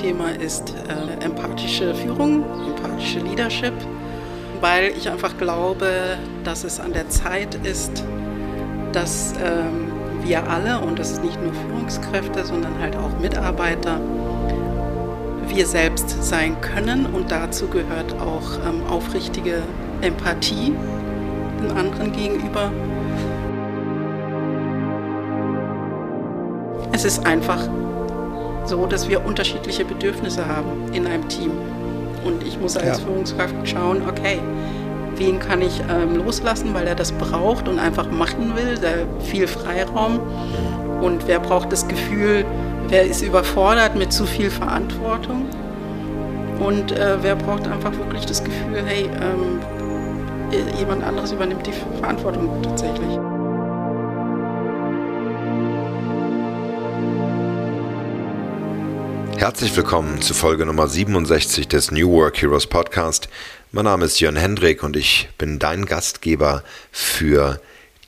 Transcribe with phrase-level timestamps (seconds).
[0.00, 3.72] Thema ist äh, empathische Führung, empathische Leadership,
[4.60, 8.04] weil ich einfach glaube, dass es an der Zeit ist,
[8.92, 9.90] dass ähm,
[10.22, 14.00] wir alle, und das ist nicht nur Führungskräfte, sondern halt auch Mitarbeiter,
[15.48, 19.62] wir selbst sein können und dazu gehört auch ähm, aufrichtige
[20.00, 20.74] Empathie
[21.60, 22.70] den anderen gegenüber.
[26.92, 27.68] Es ist einfach
[28.68, 31.52] so, dass wir unterschiedliche Bedürfnisse haben in einem Team.
[32.24, 33.06] Und ich muss als ja.
[33.06, 34.38] Führungskraft schauen, okay,
[35.16, 39.46] wen kann ich ähm, loslassen, weil er das braucht und einfach machen will, der viel
[39.46, 40.20] Freiraum.
[41.00, 42.44] Und wer braucht das Gefühl,
[42.88, 45.46] wer ist überfordert mit zu viel Verantwortung.
[46.60, 49.60] Und äh, wer braucht einfach wirklich das Gefühl, hey, ähm,
[50.78, 53.18] jemand anderes übernimmt die Verantwortung tatsächlich.
[59.38, 63.28] Herzlich willkommen zu Folge Nummer 67 des New Work Heroes Podcast.
[63.70, 67.60] Mein Name ist Jörn Hendrik und ich bin dein Gastgeber für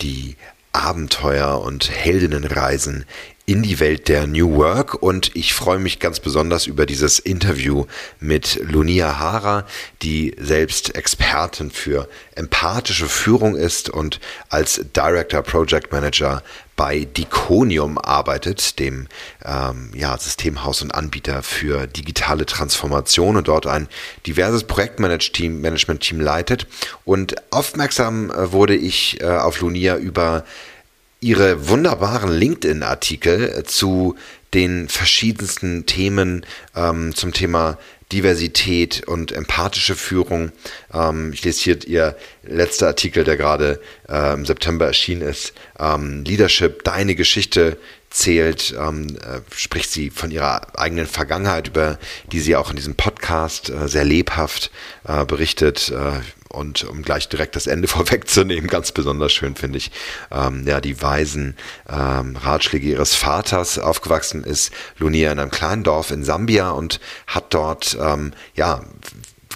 [0.03, 0.34] die
[0.72, 3.05] Abenteuer und Heldinnenreisen
[3.47, 7.87] in die Welt der New Work und ich freue mich ganz besonders über dieses Interview
[8.19, 9.67] mit Lunia Hara,
[10.03, 16.42] die selbst Expertin für empathische Führung ist und als Director Project Manager
[16.81, 19.06] bei Diconium arbeitet, dem
[19.45, 23.87] ähm, ja, Systemhaus und Anbieter für digitale Transformation und dort ein
[24.27, 26.67] diverses Projektmanagement-Team leitet.
[27.05, 30.47] Und aufmerksam äh, wurde ich äh, auf Lunia über
[31.20, 34.17] ihre wunderbaren LinkedIn-Artikel zu
[34.55, 37.77] den verschiedensten Themen ähm, zum Thema
[38.12, 40.53] Diversität und empathische Führung.
[40.92, 45.53] Ähm, ich lese hier ihr letzter Artikel, der gerade äh, im September erschienen ist.
[45.78, 47.77] Ähm, Leadership, deine Geschichte
[48.11, 51.98] zählt, ähm, äh, spricht sie von ihrer eigenen Vergangenheit, über
[52.32, 54.71] die sie auch in diesem Podcast äh, sehr lebhaft
[55.04, 55.92] äh, berichtet.
[56.53, 59.91] Und um gleich direkt das Ende vorwegzunehmen, ganz besonders schön finde ich,
[60.31, 61.56] ähm, ja, die weisen
[61.88, 67.55] ähm, Ratschläge ihres Vaters aufgewachsen ist, Lunia in einem kleinen Dorf in Sambia und hat
[67.55, 68.83] dort, ähm, ja,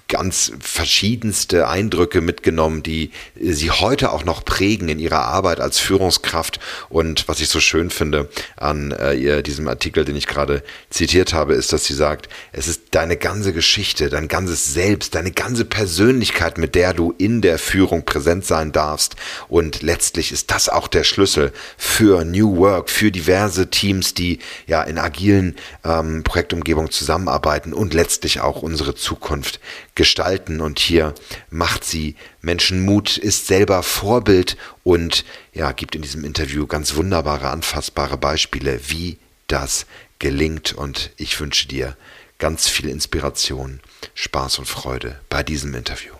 [0.09, 3.11] ganz verschiedenste Eindrücke mitgenommen, die
[3.41, 6.61] sie heute auch noch prägen in ihrer Arbeit als Führungskraft.
[6.89, 11.55] Und was ich so schön finde an äh, diesem Artikel, den ich gerade zitiert habe,
[11.55, 16.59] ist, dass sie sagt, es ist deine ganze Geschichte, dein ganzes Selbst, deine ganze Persönlichkeit,
[16.59, 19.17] mit der du in der Führung präsent sein darfst.
[19.49, 24.39] Und letztlich ist das auch der Schlüssel für New Work, für diverse Teams, die
[24.69, 29.59] ja in agilen ähm, Projektumgebungen zusammenarbeiten und letztlich auch unsere Zukunft
[29.97, 30.61] gestalten.
[30.61, 31.15] Und hier
[31.51, 37.51] macht sie Menschen Mut, ist selber Vorbild und ja, gibt in diesem Interview ganz wunderbare,
[37.51, 39.19] anfassbare Beispiele, wie
[39.49, 39.87] das
[40.21, 40.73] gelingt.
[40.73, 41.97] Und ich wünsche dir
[42.45, 43.81] ganz viel Inspiration,
[44.13, 46.13] Spaß und Freude bei diesem Interview.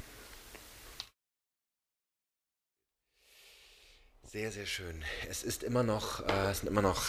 [4.33, 5.05] Sehr, sehr schön.
[5.29, 7.03] Es ist immer noch, äh, es sind immer noch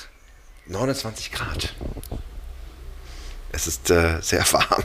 [0.65, 1.73] 29 Grad.
[3.53, 4.83] Es ist äh, sehr warm.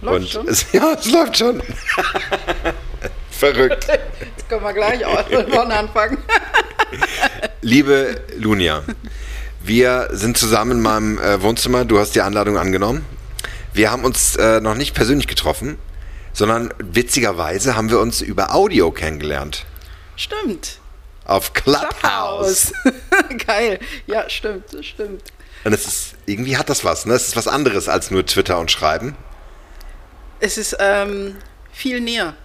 [0.00, 0.48] Läuft und schon?
[0.48, 1.62] Es, ja, es läuft schon.
[3.30, 3.88] Verrückt.
[3.88, 5.02] Jetzt können wir gleich
[5.54, 6.16] von anfangen.
[7.60, 8.82] Liebe Lunia,
[9.66, 11.84] wir sind zusammen in meinem äh, Wohnzimmer.
[11.84, 13.04] Du hast die Einladung angenommen.
[13.72, 15.76] Wir haben uns äh, noch nicht persönlich getroffen,
[16.32, 19.66] sondern witzigerweise haben wir uns über Audio kennengelernt.
[20.16, 20.78] Stimmt.
[21.24, 22.72] Auf Clubhouse.
[22.82, 23.38] Clubhouse.
[23.46, 23.80] Geil.
[24.06, 25.22] Ja, stimmt, stimmt.
[25.64, 27.14] Und es ist, irgendwie hat das was, ne?
[27.14, 29.16] Es ist was anderes als nur Twitter und Schreiben.
[30.38, 31.36] Es ist ähm,
[31.72, 32.36] viel näher,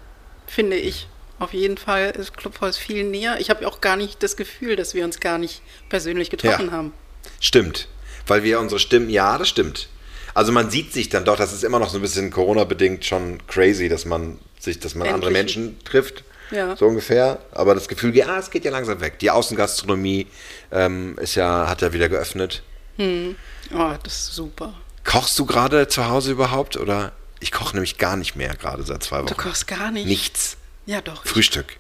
[0.48, 1.08] finde ich.
[1.38, 3.40] Auf jeden Fall ist Clubhouse viel näher.
[3.40, 6.72] Ich habe auch gar nicht das Gefühl, dass wir uns gar nicht persönlich getroffen ja,
[6.72, 6.94] haben.
[7.41, 7.90] Stimmt.
[8.28, 9.90] Weil wir unsere Stimmen, ja, das stimmt.
[10.34, 13.46] Also man sieht sich dann doch, das ist immer noch so ein bisschen Corona-bedingt schon
[13.47, 15.16] crazy, dass man sich, dass man Endlich.
[15.16, 16.24] andere Menschen trifft.
[16.51, 16.75] Ja.
[16.78, 17.39] So ungefähr.
[17.51, 19.19] Aber das Gefühl, ja, es geht ja langsam weg.
[19.19, 20.27] Die Außengastronomie
[20.71, 22.63] ähm, ist ja, hat ja wieder geöffnet.
[22.98, 23.36] Hm.
[23.74, 24.74] Oh, das ist super.
[25.04, 27.12] Kochst du gerade zu Hause überhaupt oder?
[27.39, 29.27] Ich koche nämlich gar nicht mehr, gerade seit zwei Wochen.
[29.27, 30.06] Du kochst gar nicht?
[30.06, 30.57] Nichts.
[30.86, 31.25] Ja, doch.
[31.25, 31.77] Frühstück.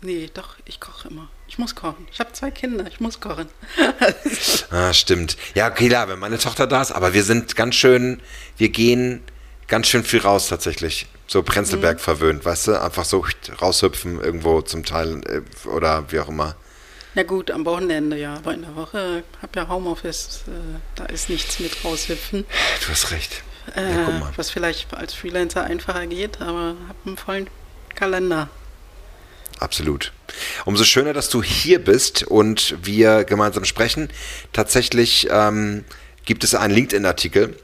[0.00, 1.28] Ich, nee, doch, ich koche immer.
[1.50, 2.06] Ich muss kochen.
[2.12, 3.48] Ich habe zwei Kinder, ich muss kochen.
[4.70, 5.36] ah, stimmt.
[5.56, 8.22] Ja, okay, klar, wenn meine Tochter da ist, aber wir sind ganz schön,
[8.56, 9.20] wir gehen
[9.66, 11.06] ganz schön viel raus tatsächlich.
[11.26, 12.02] So Prenzlberg mhm.
[12.02, 12.80] verwöhnt, weißt du?
[12.80, 13.26] Einfach so
[13.60, 16.54] raushüpfen irgendwo zum Teil äh, oder wie auch immer.
[17.16, 21.30] Na gut, am Wochenende ja, aber in der Woche habe ja Homeoffice, äh, da ist
[21.30, 22.44] nichts mit raushüpfen.
[22.80, 23.42] Du hast recht.
[23.74, 27.50] Äh, ja, was vielleicht als Freelancer einfacher geht, aber habe einen vollen
[27.96, 28.48] Kalender.
[29.60, 30.12] Absolut.
[30.64, 34.08] Umso schöner, dass du hier bist und wir gemeinsam sprechen.
[34.54, 35.84] Tatsächlich ähm,
[36.24, 37.54] gibt es einen LinkedIn-Artikel,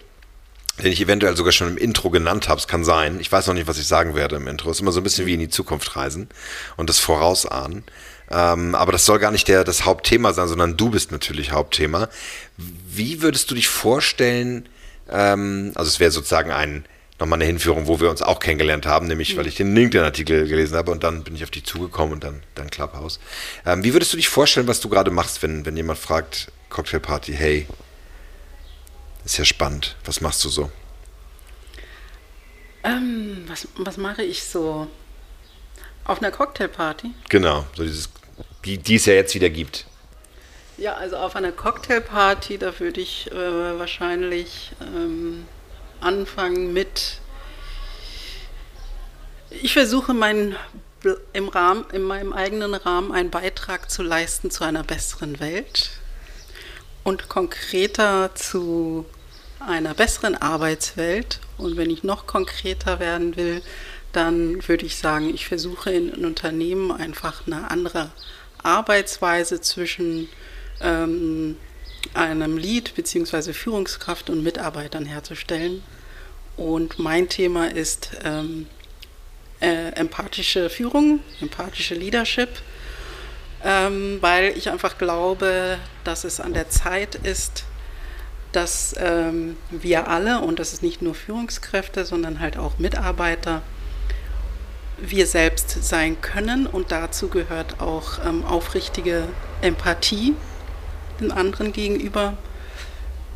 [0.79, 2.61] den ich eventuell sogar schon im Intro genannt habe.
[2.61, 3.19] Es kann sein.
[3.19, 4.71] Ich weiß noch nicht, was ich sagen werde im Intro.
[4.71, 6.29] Es ist immer so ein bisschen wie in die Zukunft reisen
[6.77, 7.83] und das Vorausahnen.
[8.31, 12.11] Ähm, aber das soll gar nicht der, das Hauptthema sein, sondern du bist natürlich Hauptthema.
[12.59, 14.69] Wie würdest du dich vorstellen,
[15.09, 16.85] ähm, also es wäre sozusagen ein,
[17.19, 19.39] nochmal eine Hinführung, wo wir uns auch kennengelernt haben, nämlich mhm.
[19.39, 22.43] weil ich den LinkedIn-Artikel gelesen habe und dann bin ich auf dich zugekommen und dann,
[22.55, 23.21] dann Clubhouse.
[23.65, 27.33] Ähm, wie würdest du dich vorstellen, was du gerade machst, wenn, wenn jemand fragt, Cocktailparty,
[27.33, 27.67] hey,
[29.25, 29.97] ist ja spannend.
[30.05, 30.71] Was machst du so?
[32.85, 34.87] Ähm, was, was mache ich so?
[36.05, 37.13] Auf einer Cocktailparty?
[37.29, 38.11] Genau, so dieses,
[38.65, 39.87] die, die es ja jetzt wieder gibt.
[40.79, 45.47] Ja, also auf einer Cocktailparty, da würde ich äh, wahrscheinlich ähm,
[46.01, 47.21] anfangen mit.
[49.51, 50.57] Ich versuche meinen
[51.33, 55.91] im Rahmen, in meinem eigenen Rahmen einen Beitrag zu leisten zu einer besseren Welt
[57.05, 59.07] und konkreter zu
[59.61, 61.41] einer besseren Arbeitswelt.
[61.59, 63.63] Und wenn ich noch konkreter werden will,
[64.13, 68.11] dann würde ich sagen, ich versuche in, in Unternehmen einfach eine andere
[68.63, 70.29] Arbeitsweise zwischen
[70.81, 71.57] ähm,
[72.15, 73.53] einem Lead bzw.
[73.53, 75.83] Führungskraft und Mitarbeitern herzustellen.
[76.57, 78.67] Und mein Thema ist ähm,
[79.61, 82.49] äh, empathische Führung, empathische Leadership,
[83.65, 87.65] ähm, weil ich einfach glaube, dass es an der Zeit ist,
[88.53, 93.63] dass ähm, wir alle, und das ist nicht nur Führungskräfte, sondern halt auch Mitarbeiter,
[94.99, 99.25] wir selbst sein können und dazu gehört auch ähm, aufrichtige
[99.61, 100.35] Empathie
[101.21, 102.37] den anderen gegenüber.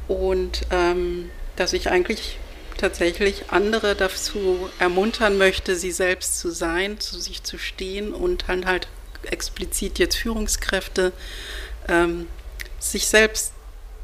[0.09, 2.39] Und ähm, dass ich eigentlich
[2.79, 8.67] tatsächlich andere dazu ermuntern möchte, sie selbst zu sein, zu sich zu stehen und dann
[8.67, 8.89] halt
[9.23, 11.13] explizit jetzt Führungskräfte
[11.89, 12.27] ähm,
[12.79, 13.53] sich selbst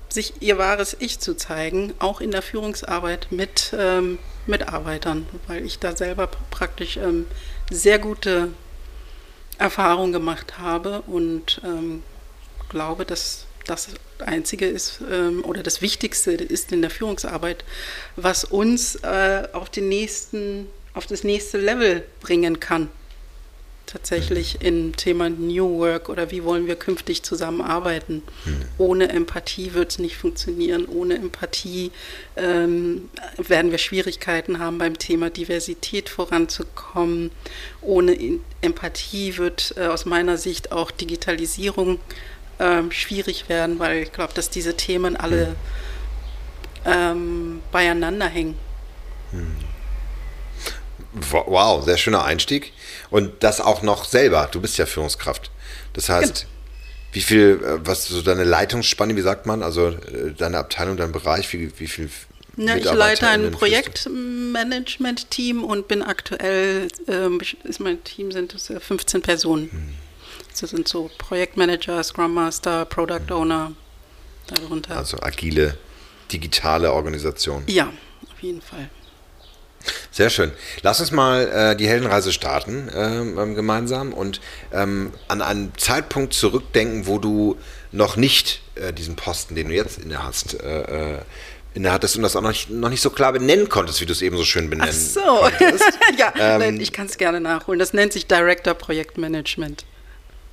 [0.08, 5.78] sich ihr wahres Ich zu zeigen, auch in der Führungsarbeit mit ähm, Mitarbeitern, weil ich
[5.78, 7.26] da selber praktisch ähm,
[7.70, 8.50] sehr gute
[9.58, 12.02] Erfahrungen gemacht habe und ähm,
[12.68, 17.64] glaube, dass das Einzige ist ähm, oder das Wichtigste ist in der Führungsarbeit,
[18.16, 22.88] was uns äh, auf, den nächsten, auf das nächste Level bringen kann
[23.86, 28.22] tatsächlich im Thema New Work oder wie wollen wir künftig zusammenarbeiten.
[28.44, 28.64] Mhm.
[28.78, 30.86] Ohne Empathie wird es nicht funktionieren.
[30.86, 31.92] Ohne Empathie
[32.36, 33.08] ähm,
[33.38, 37.30] werden wir Schwierigkeiten haben beim Thema Diversität voranzukommen.
[37.80, 42.00] Ohne Empathie wird äh, aus meiner Sicht auch Digitalisierung
[42.58, 45.54] ähm, schwierig werden, weil ich glaube, dass diese Themen alle mhm.
[46.84, 48.56] ähm, beieinander hängen.
[49.32, 49.56] Mhm.
[51.30, 52.72] Wow, sehr schöner Einstieg.
[53.10, 54.48] Und das auch noch selber.
[54.50, 55.50] Du bist ja Führungskraft.
[55.94, 56.52] Das heißt, genau.
[57.12, 61.12] wie viel, äh, was so deine Leitungsspanne, wie sagt man, also äh, deine Abteilung, dein
[61.12, 62.10] Bereich, wie, wie viel
[62.58, 69.20] ja, ich leite ein Projektmanagement-Team und bin aktuell, ähm, ist mein Team sind es 15
[69.20, 69.70] Personen.
[69.70, 69.92] Hm.
[70.60, 73.30] Das sind so Projektmanager, Scrum Master, Product.
[73.30, 73.72] Owner
[74.46, 74.96] darunter.
[74.96, 75.76] Also agile,
[76.32, 77.64] digitale Organisation.
[77.66, 77.92] Ja,
[78.30, 78.90] auf jeden Fall.
[80.10, 80.50] Sehr schön.
[80.82, 84.40] Lass uns mal äh, die Heldenreise starten äh, gemeinsam und
[84.72, 87.56] ähm, an einen Zeitpunkt zurückdenken, wo du
[87.92, 91.18] noch nicht äh, diesen Posten, den du jetzt inne hast, äh, äh,
[91.74, 94.12] inne hattest und das auch noch nicht, noch nicht, so klar benennen konntest, wie du
[94.12, 95.20] es eben so schön benennen Ach so.
[96.18, 97.78] ja, ähm, ich kann es gerne nachholen.
[97.78, 99.84] Das nennt sich Director Projektmanagement.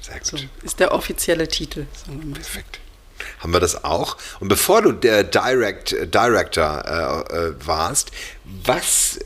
[0.03, 0.25] Sehr gut.
[0.25, 1.87] So, ist der offizielle Titel.
[2.33, 2.79] Perfekt
[3.39, 4.17] haben wir das auch.
[4.39, 8.11] Und bevor du der Direct, Director äh, äh, warst,
[8.43, 9.19] was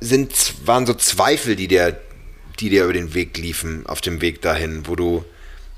[0.00, 2.00] sind, waren so Zweifel, die dir,
[2.60, 5.24] die dir über den Weg liefen, auf dem Weg dahin, wo du,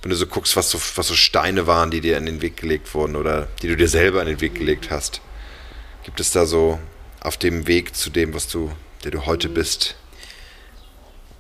[0.03, 2.57] wenn du so guckst, was so, was so Steine waren, die dir in den Weg
[2.57, 5.21] gelegt wurden oder die du dir selber in den Weg gelegt hast?
[6.05, 6.79] Gibt es da so
[7.21, 8.73] auf dem Weg zu dem, was du,
[9.05, 9.95] der du heute bist?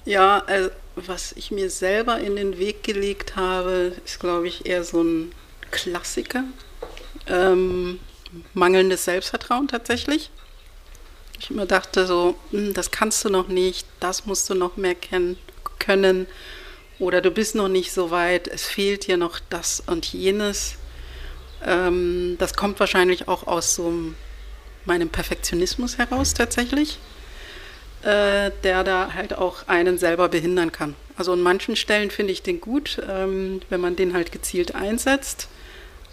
[0.04, 4.84] Ja, also was ich mir selber in den Weg gelegt habe, ist, glaube ich, eher
[4.84, 5.32] so ein
[5.70, 6.44] Klassiker.
[7.26, 8.00] Ähm,
[8.54, 10.30] mangelndes Selbstvertrauen tatsächlich.
[11.38, 14.94] Ich immer dachte so, hm, das kannst du noch nicht, das musst du noch mehr
[14.94, 15.38] kennen,
[15.78, 16.26] können
[16.98, 20.74] oder du bist noch nicht so weit, es fehlt dir noch das und jenes.
[21.64, 23.92] Ähm, das kommt wahrscheinlich auch aus so
[24.84, 26.98] meinem Perfektionismus heraus tatsächlich,
[28.02, 30.94] äh, der da halt auch einen selber behindern kann.
[31.16, 35.48] Also an manchen Stellen finde ich den gut, ähm, wenn man den halt gezielt einsetzt.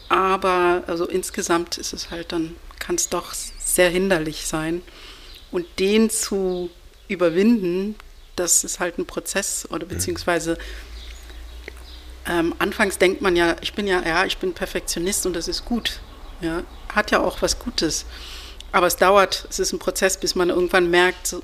[0.10, 4.82] Aber also insgesamt ist es halt dann, kann es doch sehr hinderlich sein.
[5.52, 6.70] Und den zu
[7.08, 7.96] überwinden,
[8.36, 9.90] das ist halt ein Prozess oder mhm.
[9.90, 10.58] beziehungsweise
[12.28, 15.66] ähm, anfangs denkt man ja, ich bin ja, ja, ich bin Perfektionist und das ist
[15.66, 16.00] gut.
[16.42, 16.64] Ja,
[16.94, 18.06] hat ja auch was Gutes.
[18.72, 21.42] Aber es dauert, es ist ein Prozess, bis man irgendwann merkt, so,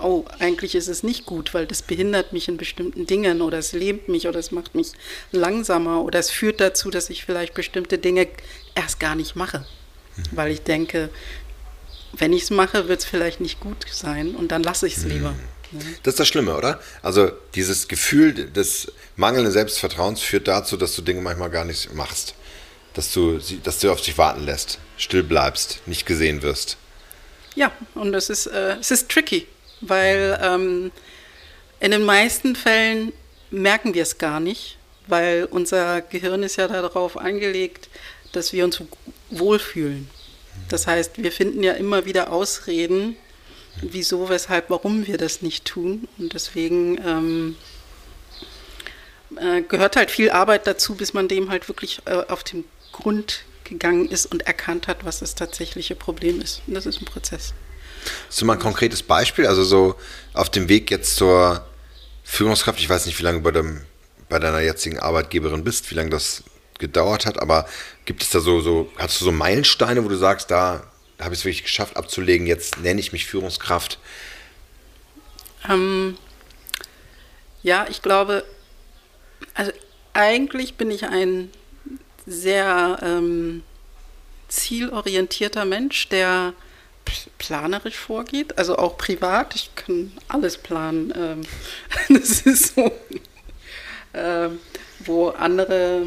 [0.00, 3.72] oh, eigentlich ist es nicht gut, weil das behindert mich in bestimmten Dingen oder es
[3.72, 4.92] lähmt mich oder es macht mich
[5.30, 8.28] langsamer oder es führt dazu, dass ich vielleicht bestimmte Dinge
[8.74, 9.66] erst gar nicht mache.
[10.16, 10.22] Mhm.
[10.32, 11.10] Weil ich denke,
[12.12, 15.04] wenn ich es mache, wird es vielleicht nicht gut sein und dann lasse ich es
[15.04, 15.10] mhm.
[15.10, 15.34] lieber.
[16.02, 16.80] Das ist das Schlimme, oder?
[17.00, 22.34] Also dieses Gefühl des mangelnden Selbstvertrauens führt dazu, dass du Dinge manchmal gar nicht machst.
[22.92, 26.76] Dass du, dass du auf dich warten lässt, still bleibst, nicht gesehen wirst.
[27.54, 29.46] Ja, und es ist, äh, es ist tricky,
[29.82, 30.90] weil ähm,
[31.80, 33.12] in den meisten Fällen
[33.50, 37.88] merken wir es gar nicht, weil unser Gehirn ist ja darauf angelegt,
[38.32, 38.82] dass wir uns
[39.30, 40.08] wohlfühlen.
[40.68, 43.16] Das heißt, wir finden ja immer wieder Ausreden,
[43.80, 46.08] wieso, weshalb, warum wir das nicht tun.
[46.18, 47.56] Und deswegen ähm,
[49.36, 53.44] äh, gehört halt viel Arbeit dazu, bis man dem halt wirklich äh, auf den Grund
[53.64, 56.62] gegangen ist und erkannt hat, was das tatsächliche Problem ist.
[56.66, 57.54] Und das ist ein Prozess.
[58.28, 59.46] Hast du mal ein konkretes Beispiel?
[59.46, 59.94] Also so
[60.34, 61.64] auf dem Weg jetzt zur
[62.24, 63.82] Führungskraft, ich weiß nicht, wie lange bei, dem,
[64.28, 66.42] bei deiner jetzigen Arbeitgeberin bist, wie lange das
[66.78, 67.68] gedauert hat, aber
[68.04, 70.82] gibt es da so, so, hast du so Meilensteine, wo du sagst, da
[71.20, 73.98] habe ich es wirklich geschafft abzulegen, jetzt nenne ich mich Führungskraft?
[75.70, 76.16] Ähm,
[77.62, 78.44] ja, ich glaube,
[79.54, 79.70] also
[80.12, 81.50] eigentlich bin ich ein
[82.26, 83.62] sehr ähm,
[84.48, 86.52] zielorientierter Mensch, der
[87.38, 89.54] planerisch vorgeht, also auch privat.
[89.54, 91.12] Ich kann alles planen.
[91.16, 91.42] Ähm,
[92.08, 92.92] das ist so,
[94.14, 94.58] ähm,
[95.04, 96.02] wo andere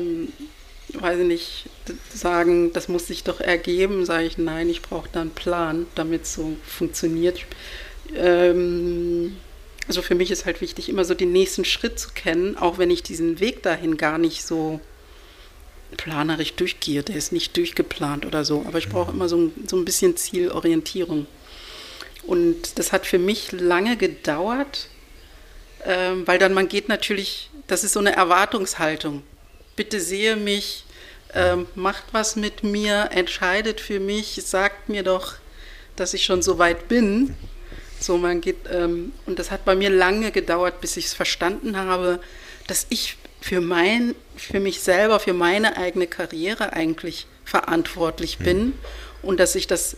[1.01, 1.69] weiß ich nicht,
[2.13, 6.23] sagen, das muss sich doch ergeben, sage ich, nein, ich brauche da einen Plan, damit
[6.23, 7.45] es so funktioniert.
[8.15, 9.37] Ähm,
[9.87, 12.89] also für mich ist halt wichtig, immer so den nächsten Schritt zu kennen, auch wenn
[12.89, 14.79] ich diesen Weg dahin gar nicht so
[15.97, 17.03] planerisch durchgehe.
[17.03, 20.17] Der ist nicht durchgeplant oder so, aber ich brauche immer so ein, so ein bisschen
[20.17, 21.27] Zielorientierung.
[22.23, 24.89] Und das hat für mich lange gedauert,
[25.85, 29.23] ähm, weil dann man geht natürlich, das ist so eine Erwartungshaltung.
[29.75, 30.85] Bitte sehe mich
[31.35, 35.33] ähm, macht was mit mir, entscheidet für mich, sagt mir doch,
[35.95, 37.35] dass ich schon so weit bin.
[37.99, 41.77] So, man geht, ähm, und das hat bei mir lange gedauert, bis ich es verstanden
[41.77, 42.19] habe,
[42.67, 48.73] dass ich für mein, für mich selber, für meine eigene Karriere eigentlich verantwortlich bin mhm.
[49.21, 49.97] und dass ich das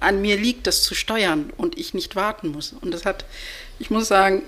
[0.00, 2.74] an mir liegt, das zu steuern und ich nicht warten muss.
[2.80, 3.24] Und das hat,
[3.78, 4.42] ich muss sagen,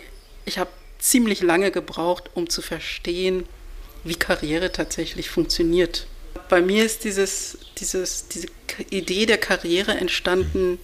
[0.45, 3.47] ich habe ziemlich lange gebraucht, um zu verstehen,
[4.05, 6.07] wie Karriere tatsächlich funktioniert
[6.51, 8.49] bei mir ist dieses, dieses, diese
[8.91, 10.79] Idee der Karriere entstanden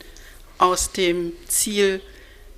[0.59, 2.01] aus dem Ziel,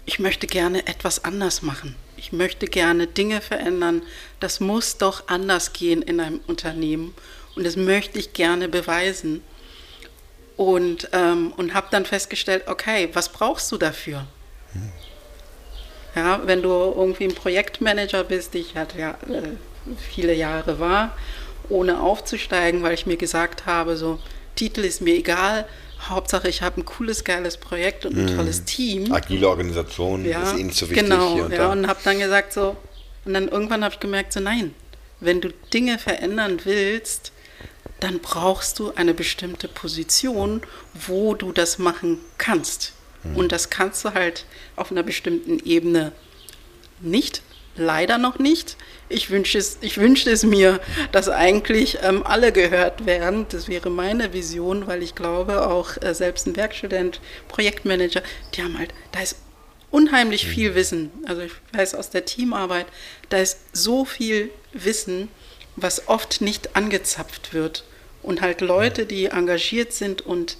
[0.07, 1.97] ich möchte gerne etwas anders machen.
[2.17, 4.02] Ich möchte gerne Dinge verändern.
[4.40, 7.14] Das muss doch anders gehen in einem Unternehmen.
[7.57, 9.42] Und das möchte ich gerne beweisen.
[10.57, 14.26] Und, ähm, und habe dann festgestellt, okay, was brauchst du dafür?
[16.14, 19.57] Ja, wenn du irgendwie ein Projektmanager bist, ich hatte ja äh,
[19.97, 21.16] viele Jahre war,
[21.68, 24.18] ohne aufzusteigen, weil ich mir gesagt habe, so
[24.57, 25.66] Titel ist mir egal,
[26.09, 28.37] Hauptsache ich habe ein cooles, geiles Projekt und ein mm.
[28.37, 29.12] tolles Team.
[29.12, 31.09] Agile Organisation ja, ist eh nicht so wichtig.
[31.09, 32.76] Genau, und ja, und habe dann gesagt so,
[33.28, 34.75] und dann irgendwann habe ich gemerkt so, nein,
[35.20, 37.32] wenn du Dinge verändern willst,
[38.00, 40.62] dann brauchst du eine bestimmte Position,
[40.94, 42.94] wo du das machen kannst.
[43.25, 43.37] Mm.
[43.37, 46.12] Und das kannst du halt auf einer bestimmten Ebene
[47.00, 47.42] nicht
[47.76, 48.78] leider noch nicht.
[49.11, 50.80] Ich wünsche es, ich wünschte es mir,
[51.12, 53.44] dass eigentlich ähm, alle gehört werden.
[53.50, 58.23] Das wäre meine Vision, weil ich glaube, auch äh, selbst ein Werkstudent, Projektmanager,
[58.54, 59.37] die haben halt, da ist
[59.90, 60.50] unheimlich mhm.
[60.50, 61.11] viel Wissen.
[61.26, 62.87] Also ich weiß aus der Teamarbeit,
[63.28, 65.28] da ist so viel Wissen,
[65.76, 67.85] was oft nicht angezapft wird.
[68.23, 70.57] Und halt Leute, die engagiert sind und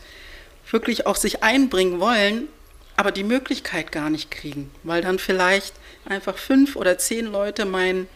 [0.71, 2.49] wirklich auch sich einbringen wollen,
[2.97, 8.09] aber die Möglichkeit gar nicht kriegen, weil dann vielleicht einfach fünf oder zehn Leute meinen,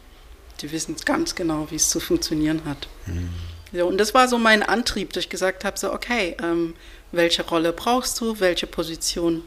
[0.61, 2.89] die wissen ganz genau, wie es zu funktionieren hat.
[3.07, 3.31] Mhm.
[3.73, 6.75] Ja, und das war so mein Antrieb, dass ich gesagt habe, so okay, ähm,
[7.11, 9.43] welche Rolle brauchst du, welche Position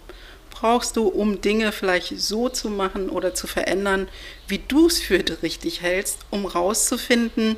[0.55, 4.07] brauchst du, um Dinge vielleicht so zu machen oder zu verändern,
[4.47, 7.57] wie du es für richtig hältst, um rauszufinden,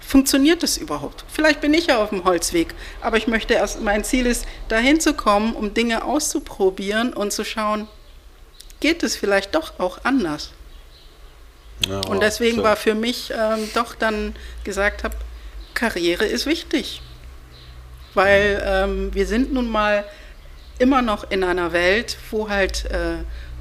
[0.00, 1.24] funktioniert das überhaupt?
[1.28, 5.00] Vielleicht bin ich ja auf dem Holzweg, aber ich möchte erst, mein Ziel ist, dahin
[5.00, 7.86] zu kommen, um Dinge auszuprobieren und zu schauen,
[8.80, 10.50] geht es vielleicht doch auch anders.
[11.88, 12.62] Ja, und deswegen so.
[12.62, 15.16] war für mich ähm, doch dann gesagt habe,
[15.74, 17.02] Karriere ist wichtig.
[18.14, 20.04] Weil ähm, wir sind nun mal
[20.78, 23.18] immer noch in einer Welt, wo halt äh,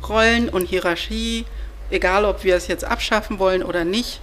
[0.08, 1.46] Rollen und Hierarchie,
[1.89, 4.22] egal ob wir es jetzt abschaffen wollen oder nicht,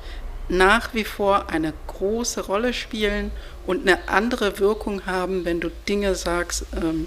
[0.48, 3.30] nach wie vor eine große Rolle spielen
[3.66, 7.06] und eine andere Wirkung haben, wenn du Dinge sagst, ähm,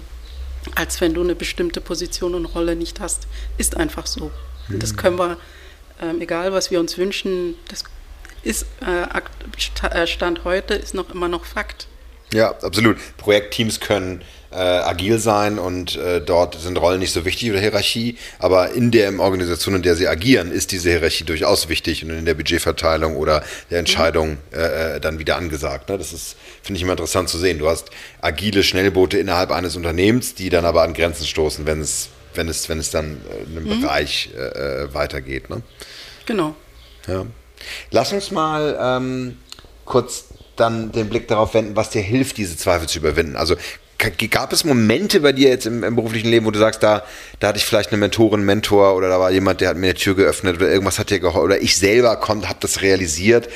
[0.74, 3.26] als wenn du eine bestimmte Position und Rolle nicht hast.
[3.58, 4.30] Ist einfach so.
[4.68, 4.78] Mhm.
[4.78, 5.36] Das können wir,
[6.00, 7.84] ähm, egal was wir uns wünschen, das
[8.42, 11.86] ist äh, äh, Stand heute, ist noch immer noch Fakt.
[12.32, 12.96] Ja, absolut.
[13.18, 14.22] Projektteams können
[14.54, 18.90] äh, agil sein und äh, dort sind Rollen nicht so wichtig oder Hierarchie, aber in
[18.90, 23.16] der Organisation, in der sie agieren, ist diese Hierarchie durchaus wichtig und in der Budgetverteilung
[23.16, 25.88] oder der Entscheidung äh, äh, dann wieder angesagt.
[25.88, 25.98] Ne?
[25.98, 27.58] Das ist, finde ich immer interessant zu sehen.
[27.58, 32.08] Du hast agile Schnellboote innerhalb eines Unternehmens, die dann aber an Grenzen stoßen, wenn es,
[32.34, 33.80] wenn es, wenn es dann äh, in einem mhm.
[33.82, 35.50] Bereich äh, weitergeht.
[35.50, 35.62] Ne?
[36.26, 36.54] Genau.
[37.08, 37.26] Ja.
[37.90, 39.38] Lass uns mal ähm,
[39.84, 43.36] kurz dann den Blick darauf wenden, was dir hilft, diese Zweifel zu überwinden.
[43.36, 43.56] Also
[43.98, 47.04] gab es Momente bei dir jetzt im, im, beruflichen Leben, wo du sagst, da,
[47.40, 49.94] da hatte ich vielleicht eine Mentorin, Mentor oder da war jemand, der hat mir eine
[49.94, 53.48] Tür geöffnet oder irgendwas hat dir geholfen oder ich selber habe das realisiert.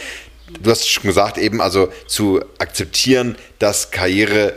[0.61, 4.55] Du hast schon gesagt, eben also zu akzeptieren, dass Karriere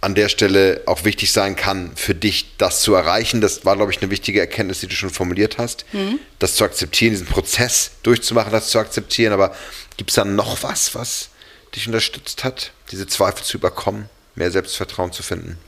[0.00, 3.42] an der Stelle auch wichtig sein kann, für dich das zu erreichen.
[3.42, 5.84] Das war, glaube ich, eine wichtige Erkenntnis, die du schon formuliert hast.
[5.92, 6.18] Mhm.
[6.38, 9.34] Das zu akzeptieren, diesen Prozess durchzumachen, das zu akzeptieren.
[9.34, 9.54] Aber
[9.98, 11.28] gibt es da noch was, was
[11.74, 14.08] dich unterstützt hat, diese Zweifel zu überkommen?
[14.34, 15.58] Mehr Selbstvertrauen zu finden?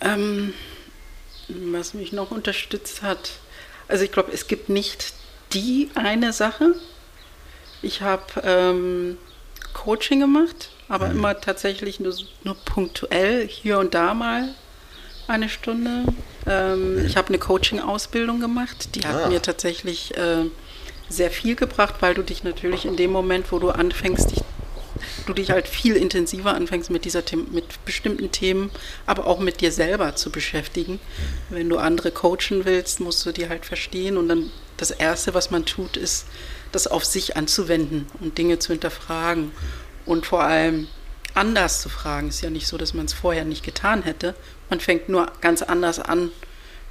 [0.00, 0.54] Ähm,
[1.48, 3.32] was mich noch unterstützt hat,
[3.88, 5.12] also ich glaube, es gibt nicht
[5.52, 6.74] die eine Sache.
[7.82, 9.18] Ich habe ähm,
[9.72, 11.18] Coaching gemacht, aber mhm.
[11.18, 14.54] immer tatsächlich nur, nur punktuell hier und da mal
[15.26, 16.04] eine Stunde.
[16.46, 17.06] Ähm, mhm.
[17.06, 19.28] Ich habe eine Coaching-Ausbildung gemacht, die hat ah.
[19.28, 20.44] mir tatsächlich äh,
[21.08, 24.42] sehr viel gebracht, weil du dich natürlich in dem Moment, wo du anfängst, dich
[25.26, 28.70] du dich halt viel intensiver anfängst mit dieser mit bestimmten Themen,
[29.06, 31.00] aber auch mit dir selber zu beschäftigen.
[31.50, 35.50] Wenn du andere coachen willst, musst du die halt verstehen und dann das erste, was
[35.50, 36.26] man tut, ist,
[36.72, 39.52] das auf sich anzuwenden und Dinge zu hinterfragen
[40.06, 40.88] und vor allem
[41.34, 42.28] anders zu fragen.
[42.28, 44.34] Ist ja nicht so, dass man es vorher nicht getan hätte.
[44.70, 46.30] Man fängt nur ganz anders an,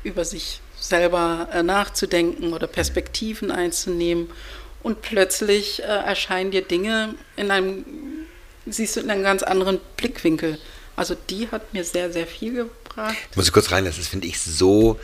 [0.04, 4.30] über sich selber äh, nachzudenken oder Perspektiven einzunehmen
[4.84, 7.86] und plötzlich äh, erscheinen dir Dinge in einem,
[8.66, 10.60] siehst du in einem ganz anderen Blickwinkel.
[10.96, 13.16] Also die hat mir sehr, sehr viel gebracht.
[13.36, 15.00] Muss ich kurz reinlassen, das finde ich so,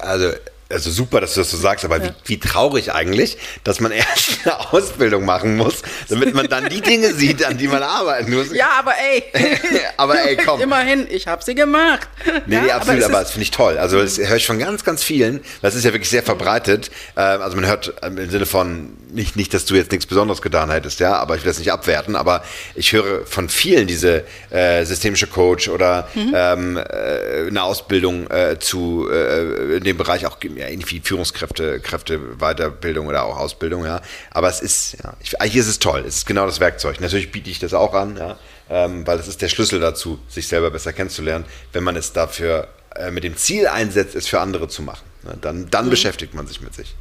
[0.00, 0.32] also
[0.68, 2.08] also super, dass du das so sagst, aber ja.
[2.24, 6.80] wie, wie, traurig eigentlich, dass man erst eine Ausbildung machen muss, damit man dann die
[6.80, 8.52] Dinge sieht, an die man arbeiten muss.
[8.52, 9.22] Ja, aber ey.
[9.96, 10.60] aber ey, komm.
[10.60, 12.08] Immerhin, ich habe sie gemacht.
[12.46, 13.78] Nee, ja, nee absolut, aber, aber das finde ich toll.
[13.78, 15.40] Also das höre ich von ganz, ganz vielen.
[15.62, 16.90] Das ist ja wirklich sehr verbreitet.
[17.16, 20.42] Ähm, also man hört ähm, im Sinne von, nicht, nicht, dass du jetzt nichts Besonderes
[20.42, 24.24] getan hättest, ja, aber ich will das nicht abwerten, aber ich höre von vielen diese
[24.50, 26.32] äh, systemische Coach oder mhm.
[26.34, 32.20] ähm, äh, eine Ausbildung äh, zu äh, in dem Bereich auch ja, irgendwie Führungskräfte, Kräfte,
[32.38, 34.00] Weiterbildung oder auch Ausbildung, ja.
[34.30, 36.04] Aber es ist, ja, ich, eigentlich ist es toll.
[36.06, 37.00] Es ist genau das Werkzeug.
[37.00, 40.46] Natürlich biete ich das auch an, ja, ähm, weil es ist der Schlüssel dazu, sich
[40.46, 44.68] selber besser kennenzulernen, wenn man es dafür äh, mit dem Ziel einsetzt, es für andere
[44.68, 45.06] zu machen.
[45.22, 45.38] Ne?
[45.40, 45.90] Dann, dann mhm.
[45.90, 46.94] beschäftigt man sich mit sich.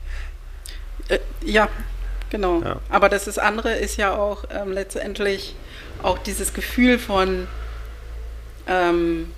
[1.10, 1.70] Äh, ja,
[2.30, 2.62] genau.
[2.62, 2.80] Ja.
[2.90, 5.56] Aber das ist andere ist ja auch ähm, letztendlich
[6.04, 7.48] auch dieses Gefühl von
[8.68, 9.32] ähm,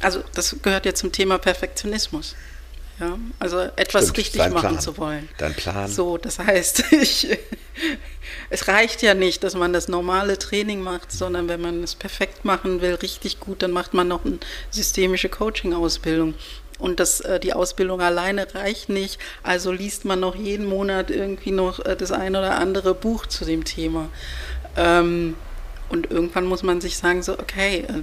[0.00, 2.34] also das gehört ja zum Thema Perfektionismus.
[2.98, 4.80] Ja, also etwas Stimmt, richtig machen Plan.
[4.80, 5.28] zu wollen.
[5.38, 5.90] Dein Plan.
[5.90, 7.28] So, das heißt, ich,
[8.50, 12.44] es reicht ja nicht, dass man das normale Training macht, sondern wenn man es perfekt
[12.44, 14.38] machen will, richtig gut, dann macht man noch eine
[14.70, 16.34] systemische Coaching-Ausbildung.
[16.80, 21.52] Und das, äh, die Ausbildung alleine reicht nicht, also liest man noch jeden Monat irgendwie
[21.52, 24.08] noch äh, das ein oder andere Buch zu dem Thema.
[24.76, 25.36] Ähm,
[25.88, 28.02] und irgendwann muss man sich sagen, so, okay, äh,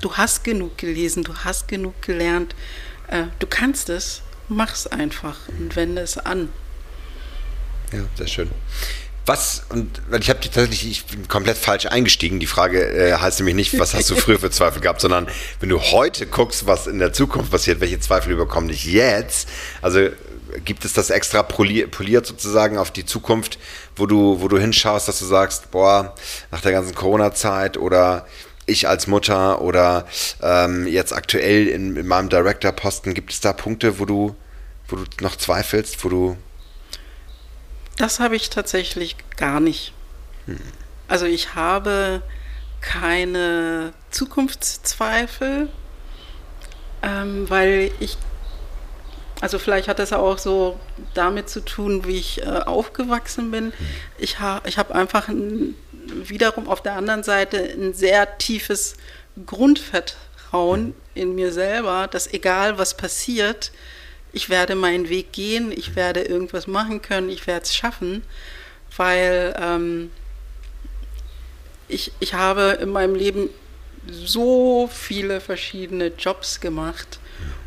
[0.00, 2.54] du hast genug gelesen, du hast genug gelernt
[3.40, 6.48] du kannst es, mach's einfach und wende es an.
[7.92, 8.50] Ja, sehr schön.
[9.30, 12.40] Was, und ich habe tatsächlich, ich bin komplett falsch eingestiegen.
[12.40, 15.28] Die Frage äh, heißt nämlich nicht, was hast du früher für Zweifel gehabt, sondern
[15.60, 19.48] wenn du heute guckst, was in der Zukunft passiert, welche Zweifel überkommen dich jetzt?
[19.82, 20.08] Also
[20.64, 23.60] gibt es das extra poliert sozusagen auf die Zukunft,
[23.94, 26.12] wo du, wo du hinschaust, dass du sagst, boah,
[26.50, 28.26] nach der ganzen Corona-Zeit oder
[28.66, 30.06] ich als Mutter oder
[30.42, 34.34] ähm, jetzt aktuell in, in meinem Director-Posten, gibt es da Punkte, wo du,
[34.88, 36.36] wo du noch zweifelst, wo du.
[38.00, 39.92] Das habe ich tatsächlich gar nicht.
[40.46, 40.58] Hm.
[41.06, 42.22] Also ich habe
[42.80, 45.68] keine Zukunftszweifel,
[47.02, 48.16] ähm, weil ich,
[49.42, 50.80] also vielleicht hat das auch so
[51.12, 53.64] damit zu tun, wie ich äh, aufgewachsen bin.
[53.66, 53.72] Hm.
[54.16, 58.94] Ich, ha, ich habe einfach ein wiederum auf der anderen Seite ein sehr tiefes
[59.44, 63.72] Grundvertrauen in mir selber, dass egal was passiert,
[64.32, 68.22] ich werde meinen Weg gehen, ich werde irgendwas machen können, ich werde es schaffen.
[68.96, 70.10] weil ähm,
[71.88, 73.50] ich, ich habe in meinem Leben
[74.10, 77.18] so viele verschiedene Jobs gemacht.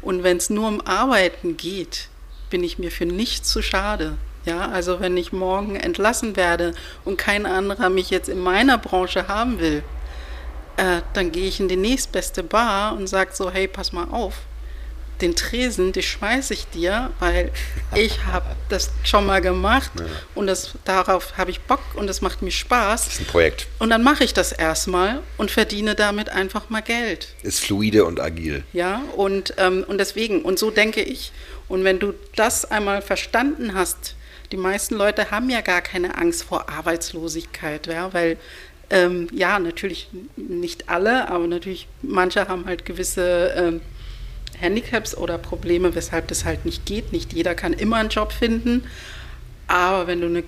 [0.02, 2.10] Und wenn es nur um Arbeiten geht,
[2.50, 4.18] bin ich mir für nichts zu schade.
[4.46, 6.74] Ja, also wenn ich morgen entlassen werde
[7.06, 9.84] und kein anderer mich jetzt in meiner Branche haben will,
[10.76, 14.42] äh, dann gehe ich in die nächstbeste Bar und sage so, hey, pass mal auf,
[15.22, 17.52] den Tresen, die schmeiße ich dir, weil
[17.96, 20.06] ich habe das schon mal gemacht ja.
[20.36, 23.06] und das, darauf habe ich Bock und das macht mir Spaß.
[23.06, 23.68] Das ist ein Projekt.
[23.80, 27.30] Und dann mache ich das erstmal und verdiene damit einfach mal Geld.
[27.44, 28.64] Ist fluide und agil.
[28.74, 31.32] Ja, und, ähm, und deswegen, und so denke ich.
[31.68, 34.16] Und wenn du das einmal verstanden hast,
[34.52, 38.38] die meisten Leute haben ja gar keine Angst vor Arbeitslosigkeit, ja, weil
[38.90, 43.82] ähm, ja, natürlich nicht alle, aber natürlich manche haben halt gewisse ähm,
[44.60, 47.12] Handicaps oder Probleme, weshalb das halt nicht geht.
[47.12, 48.84] Nicht jeder kann immer einen Job finden,
[49.68, 50.44] aber wenn du eine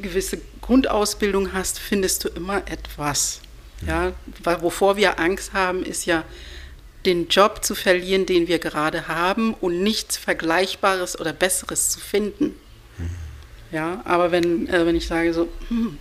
[0.00, 3.40] gewisse Grundausbildung hast, findest du immer etwas.
[3.86, 4.12] Ja,
[4.60, 6.24] wovor wir Angst haben, ist ja
[7.04, 12.54] den Job zu verlieren, den wir gerade haben und nichts Vergleichbares oder Besseres zu finden.
[13.72, 15.98] Ja, aber wenn, äh, wenn ich sage so, hm,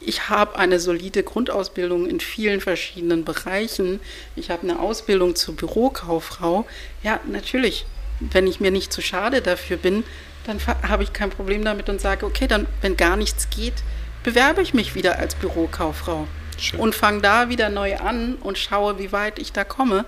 [0.00, 4.00] ich habe eine solide Grundausbildung in vielen verschiedenen Bereichen.
[4.36, 6.66] Ich habe eine Ausbildung zur Bürokauffrau.
[7.02, 7.84] Ja, natürlich,
[8.20, 10.04] wenn ich mir nicht zu schade dafür bin,
[10.46, 13.74] dann habe ich kein Problem damit und sage, okay, dann, wenn gar nichts geht,
[14.22, 16.26] bewerbe ich mich wieder als Bürokauffrau
[16.58, 16.80] Schön.
[16.80, 20.04] und fange da wieder neu an und schaue, wie weit ich da komme.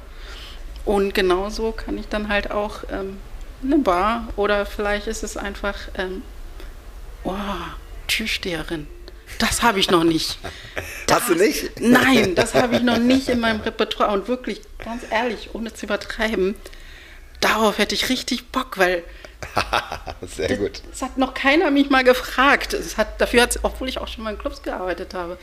[0.85, 3.19] Und genauso kann ich dann halt auch ähm,
[3.63, 6.23] eine Bar oder vielleicht ist es einfach, ähm,
[7.25, 7.35] oh,
[8.07, 8.87] Türsteherin
[9.41, 10.39] das habe ich noch nicht.
[11.07, 11.81] Das, Hast du nicht?
[11.81, 14.13] Nein, das habe ich noch nicht in meinem Repertoire.
[14.13, 16.55] Und wirklich, ganz ehrlich, ohne zu übertreiben,
[17.41, 19.03] darauf hätte ich richtig Bock, weil.
[20.37, 20.83] Sehr gut.
[20.83, 22.75] Das, das, hat noch keiner mich mal gefragt.
[22.75, 25.39] Es hat, dafür hat obwohl ich auch schon mal in Clubs gearbeitet habe,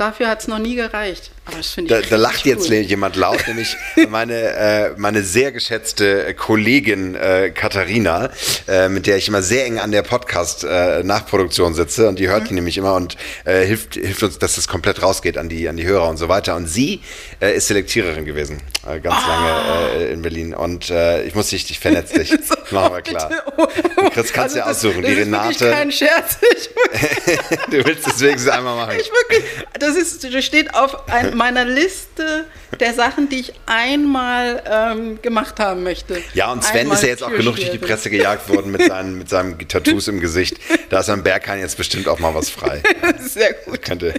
[0.00, 1.30] Dafür hat es noch nie gereicht.
[1.50, 2.52] Aber das finde ich Da, da lacht cool.
[2.52, 3.76] jetzt jemand laut, nämlich
[4.08, 8.30] meine, äh, meine sehr geschätzte Kollegin äh, Katharina,
[8.68, 12.44] äh, mit der ich immer sehr eng an der Podcast-Nachproduktion äh, sitze und die hört
[12.44, 12.48] mhm.
[12.48, 15.76] die nämlich immer und äh, hilft, hilft uns, dass das komplett rausgeht an die, an
[15.76, 16.54] die Hörer und so weiter.
[16.54, 17.00] Und sie
[17.40, 18.62] äh, ist Selektiererin gewesen,
[19.02, 19.28] ganz oh.
[19.28, 20.54] lange in Berlin.
[20.54, 22.30] Und ich muss dich, ich vernetze dich.
[22.30, 23.30] so, Machen wir klar.
[23.56, 23.66] Oh.
[24.10, 25.02] Chris kannst du also ja aussuchen.
[25.02, 25.64] Das, die Renate.
[25.64, 26.38] Ist kein Scherz.
[27.70, 28.98] du willst es wenigstens einmal machen.
[29.00, 29.44] Ich wirklich,
[29.78, 32.44] das, ist, das steht auf ein, meiner Liste
[32.80, 36.22] der Sachen, die ich einmal ähm, gemacht haben möchte.
[36.34, 38.86] Ja, und Sven einmal ist ja jetzt auch genug durch die Presse gejagt worden mit
[38.86, 40.58] seinen, mit seinen Tattoos im Gesicht.
[40.90, 42.82] Da ist am Berghain jetzt bestimmt auch mal was frei.
[43.20, 43.80] Sehr gut.
[43.80, 44.14] Könnte.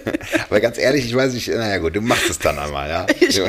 [0.50, 3.06] Aber ganz ehrlich, ich weiß nicht, naja gut, du machst es dann einmal, ja.
[3.22, 3.40] Ich,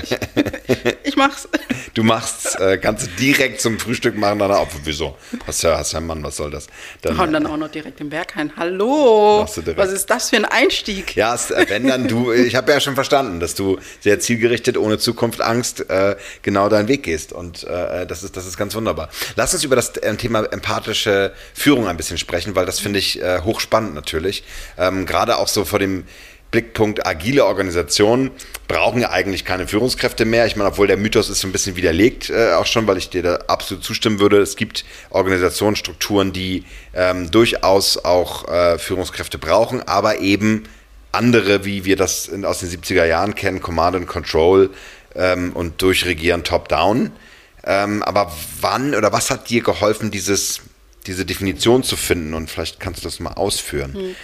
[1.02, 1.48] ich mach's.
[1.94, 5.16] Du machst, äh, kannst du direkt zum Frühstück machen, dann auch, wieso?
[5.46, 6.66] Hast ja, hast ja einen Mann, was soll das?
[7.02, 8.52] Dann, und dann auch noch direkt im Berghain.
[8.56, 9.46] Hallo!
[9.76, 11.16] Was ist das für ein Einstieg?
[11.16, 13.61] Ja, äh, wenn dann du, ich habe ja schon verstanden, dass du
[14.00, 17.32] sehr zielgerichtet, ohne Zukunft, Angst, äh, genau deinen Weg gehst.
[17.32, 19.08] Und äh, das, ist, das ist ganz wunderbar.
[19.36, 23.20] Lass uns über das äh, Thema empathische Führung ein bisschen sprechen, weil das finde ich
[23.20, 24.44] äh, hochspannend natürlich.
[24.78, 26.04] Ähm, Gerade auch so vor dem
[26.52, 28.30] Blickpunkt agile Organisationen
[28.68, 30.46] brauchen ja eigentlich keine Führungskräfte mehr.
[30.46, 33.22] Ich meine, obwohl der Mythos ist ein bisschen widerlegt, äh, auch schon, weil ich dir
[33.22, 34.38] da absolut zustimmen würde.
[34.40, 40.64] Es gibt Organisationsstrukturen, die ähm, durchaus auch äh, Führungskräfte brauchen, aber eben
[41.12, 44.70] andere, wie wir das in, aus den 70er Jahren kennen, Command and Control
[45.14, 47.12] ähm, und durchregieren top-down.
[47.64, 50.62] Ähm, aber wann oder was hat dir geholfen, dieses,
[51.06, 52.34] diese Definition zu finden?
[52.34, 53.94] Und vielleicht kannst du das mal ausführen.
[53.94, 54.16] Hm.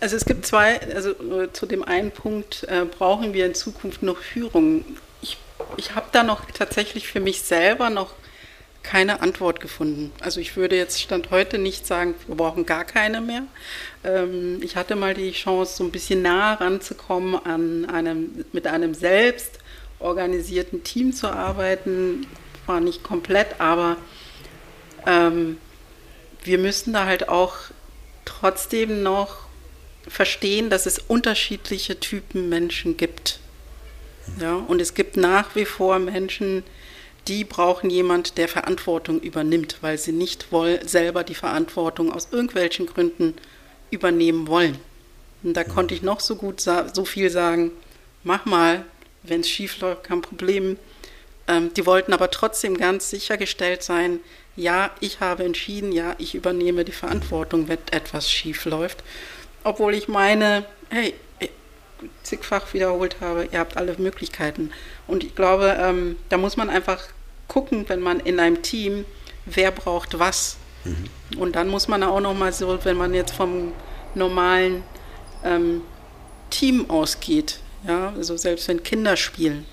[0.00, 4.02] Also es gibt zwei, also äh, zu dem einen Punkt äh, brauchen wir in Zukunft
[4.02, 4.84] noch Führung.
[5.22, 5.38] Ich,
[5.76, 8.12] ich habe da noch tatsächlich für mich selber noch
[8.82, 10.12] keine Antwort gefunden.
[10.20, 13.42] Also ich würde jetzt Stand heute nicht sagen, wir brauchen gar keine mehr.
[14.04, 18.94] Ähm, ich hatte mal die Chance, so ein bisschen nah ranzukommen an einem, mit einem
[18.94, 19.58] selbst
[19.98, 22.26] organisierten Team zu arbeiten.
[22.66, 23.96] War nicht komplett, aber
[25.06, 25.58] ähm,
[26.42, 27.56] wir müssen da halt auch
[28.24, 29.48] trotzdem noch
[30.06, 33.40] verstehen, dass es unterschiedliche Typen Menschen gibt.
[34.40, 36.62] Ja, und es gibt nach wie vor Menschen,
[37.26, 42.86] die brauchen jemand, der Verantwortung übernimmt, weil sie nicht woll, selber die Verantwortung aus irgendwelchen
[42.86, 43.34] Gründen
[43.90, 44.78] übernehmen wollen.
[45.42, 47.70] Und da konnte ich noch so gut so viel sagen,
[48.24, 48.84] mach mal,
[49.22, 50.76] wenn es schief läuft, kein Problem.
[51.46, 54.20] Ähm, die wollten aber trotzdem ganz sichergestellt sein,
[54.56, 59.04] ja, ich habe entschieden, ja, ich übernehme die Verantwortung, wenn etwas schief läuft
[59.64, 61.14] obwohl ich meine, hey,
[62.22, 64.72] zigfach wiederholt habe, ihr habt alle Möglichkeiten.
[65.06, 67.02] Und ich glaube, ähm, da muss man einfach
[67.48, 69.04] gucken, wenn man in einem Team,
[69.46, 70.56] wer braucht was.
[70.84, 71.38] Mhm.
[71.38, 73.72] Und dann muss man auch noch mal so, wenn man jetzt vom
[74.14, 74.82] normalen
[75.44, 75.82] ähm,
[76.50, 79.66] Team ausgeht, ja, also selbst wenn Kinder spielen,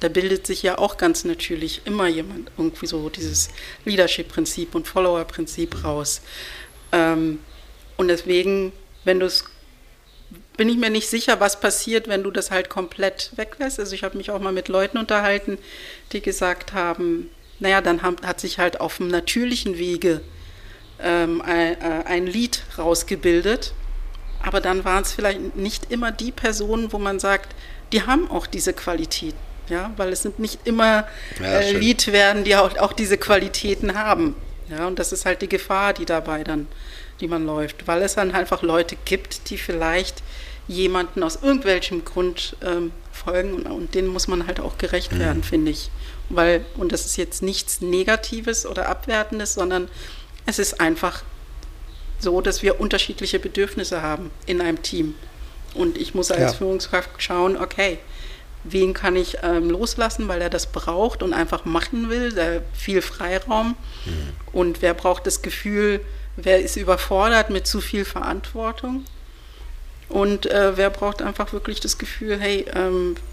[0.00, 3.50] da bildet sich ja auch ganz natürlich immer jemand irgendwie so dieses
[3.84, 6.22] Leadership-Prinzip und Follower-Prinzip raus.
[6.92, 7.40] Ähm,
[7.96, 8.72] und deswegen,
[9.04, 9.44] wenn du es
[10.56, 13.80] bin ich mir nicht sicher, was passiert, wenn du das halt komplett weglässt.
[13.80, 15.56] Also ich habe mich auch mal mit Leuten unterhalten,
[16.12, 20.20] die gesagt haben, naja, dann haben, hat sich halt auf dem natürlichen Wege
[21.02, 23.74] ähm, ein, äh, ein Lied rausgebildet.
[24.42, 27.54] Aber dann waren es vielleicht nicht immer die Personen, wo man sagt,
[27.92, 29.34] die haben auch diese Qualität.
[29.68, 31.06] Ja, weil es sind nicht immer
[31.38, 34.34] ja, äh, Lied werden, die auch, auch diese Qualitäten haben.
[34.68, 36.66] Ja, und das ist halt die Gefahr, die dabei dann,
[37.20, 40.22] die man läuft, weil es dann einfach Leute gibt, die vielleicht
[40.66, 45.18] jemanden aus irgendwelchem Grund ähm, folgen und, und denen muss man halt auch gerecht mhm.
[45.18, 45.90] werden, finde ich.
[46.28, 49.88] Weil, und das ist jetzt nichts Negatives oder Abwertendes, sondern
[50.46, 51.22] es ist einfach
[52.18, 55.14] so, dass wir unterschiedliche Bedürfnisse haben in einem Team.
[55.74, 56.52] Und ich muss als ja.
[56.52, 57.98] Führungskraft schauen, okay,
[58.64, 63.02] wen kann ich ähm, loslassen, weil er das braucht und einfach machen will, der viel
[63.02, 63.76] Freiraum.
[64.04, 64.12] Mhm.
[64.52, 66.00] Und wer braucht das Gefühl,
[66.36, 69.04] wer ist überfordert mit zu viel Verantwortung?
[70.08, 73.29] Und äh, wer braucht einfach wirklich das Gefühl, hey, ähm, äh,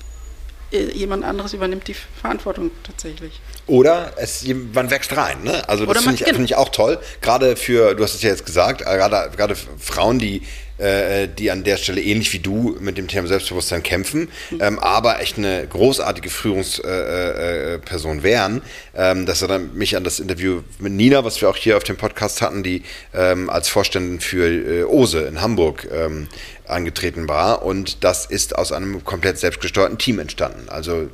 [0.72, 3.40] jemand anderes übernimmt die Verantwortung tatsächlich.
[3.68, 5.44] Oder es, man wächst rein.
[5.44, 5.68] Ne?
[5.68, 7.00] Also das finde ich, find ich auch toll.
[7.22, 10.44] Gerade für, du hast es ja jetzt gesagt, äh, gerade, gerade Frauen, die
[10.78, 14.62] äh, die an der Stelle ähnlich wie du mit dem Thema Selbstbewusstsein kämpfen, mhm.
[14.62, 18.62] ähm, aber echt eine großartige Führungsperson äh, äh, wären.
[18.96, 21.98] Ähm, das erinnert mich an das Interview mit Nina, was wir auch hier auf dem
[21.98, 26.28] Podcast hatten, die ähm, als Vorständin für äh, OSE in Hamburg ähm,
[26.68, 27.64] angetreten war.
[27.64, 30.70] Und das ist aus einem komplett selbstgesteuerten Team entstanden.
[30.70, 31.10] Also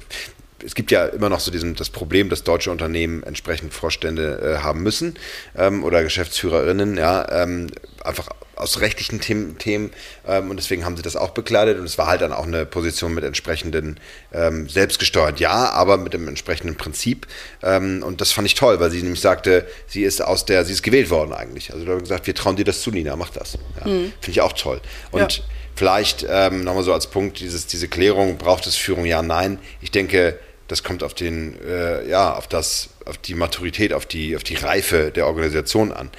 [0.65, 4.63] es gibt ja immer noch so diesen, das Problem, dass deutsche Unternehmen entsprechend Vorstände äh,
[4.63, 5.15] haben müssen
[5.58, 7.67] ähm, oder Geschäftsführerinnen, ja, ähm,
[8.04, 9.92] einfach aus rechtlichen Themen, Themen
[10.28, 11.80] ähm, und deswegen haben sie das auch bekleidet.
[11.80, 14.00] Und es war halt dann auch eine Position mit entsprechenden
[14.34, 17.28] ähm, selbstgesteuert, ja, aber mit dem entsprechenden Prinzip.
[17.62, 20.74] Ähm, und das fand ich toll, weil sie nämlich sagte, sie ist aus der, sie
[20.74, 23.30] ist gewählt worden eigentlich, also da haben gesagt, wir trauen dir das zu, Nina, mach
[23.30, 24.13] das, ja, mhm.
[24.22, 24.82] finde ich auch toll.
[25.12, 25.44] Und ja.
[25.76, 29.92] vielleicht ähm, nochmal so als Punkt, dieses, diese Klärung, braucht es Führung, ja, nein, ich
[29.92, 34.44] denke, das kommt auf den, äh, ja, auf das, auf die Maturität, auf die, auf
[34.44, 36.10] die Reife der Organisation an.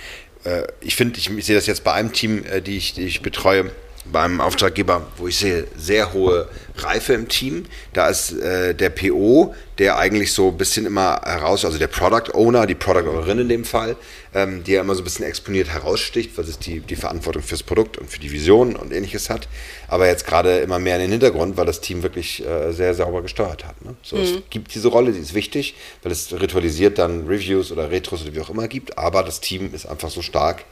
[0.45, 3.03] Äh, ich finde, ich, ich, sehe das jetzt bei einem Team, äh, die, ich, die
[3.03, 3.71] ich betreue,
[4.05, 7.65] beim Auftraggeber, wo ich sehe, sehr hohe Reife im Team.
[7.93, 12.35] Da ist äh, der PO, der eigentlich so ein bisschen immer heraus, also der Product
[12.35, 13.97] Owner, die Product Ownerin in dem Fall,
[14.35, 17.63] ähm, die ja immer so ein bisschen exponiert heraussticht, weil es die, die Verantwortung fürs
[17.63, 19.49] Produkt und für die Vision und ähnliches hat.
[19.89, 23.23] Aber jetzt gerade immer mehr in den Hintergrund, weil das Team wirklich äh, sehr sauber
[23.23, 23.83] gesteuert hat.
[23.85, 23.95] Ne?
[24.03, 24.23] So, mhm.
[24.23, 28.35] Es gibt diese Rolle, die ist wichtig, weil es ritualisiert dann Reviews oder Retros oder
[28.35, 30.65] wie auch immer gibt, aber das Team ist einfach so stark,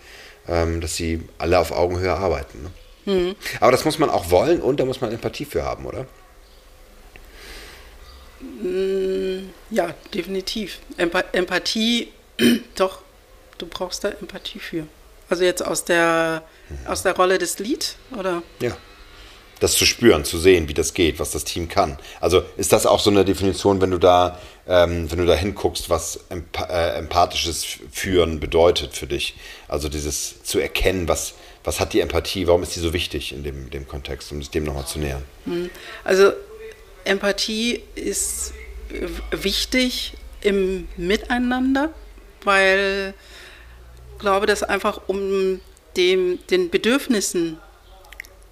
[0.49, 2.65] ähm, dass sie alle auf Augenhöhe arbeiten.
[2.65, 2.71] Ne?
[3.05, 3.35] Mhm.
[3.61, 6.07] Aber das muss man auch wollen und da muss man Empathie für haben, oder?
[8.41, 10.79] Mm, ja, definitiv.
[10.97, 12.09] Emp Empathie,
[12.77, 13.01] doch,
[13.59, 14.87] du brauchst da Empathie für.
[15.29, 16.87] Also jetzt aus der, mhm.
[16.87, 18.43] aus der Rolle des Lied, oder?
[18.61, 18.77] Ja.
[19.61, 21.97] Das zu spüren, zu sehen, wie das geht, was das Team kann.
[22.21, 25.89] Also ist das auch so eine Definition, wenn du da, ähm, wenn du da hinguckst,
[25.89, 29.37] was emp äh, empathisches Führen bedeutet für dich?
[29.69, 31.35] Also dieses zu erkennen, was,
[31.65, 34.51] was hat die Empathie, warum ist die so wichtig in dem, dem Kontext, um sich
[34.51, 35.23] dem nochmal zu nähern?
[35.45, 35.71] Hm.
[36.05, 36.33] Also
[37.05, 38.53] Empathie ist
[39.31, 41.93] wichtig im Miteinander,
[42.45, 43.15] weil
[44.15, 45.61] ich glaube, dass einfach um
[45.97, 47.59] dem, den Bedürfnissen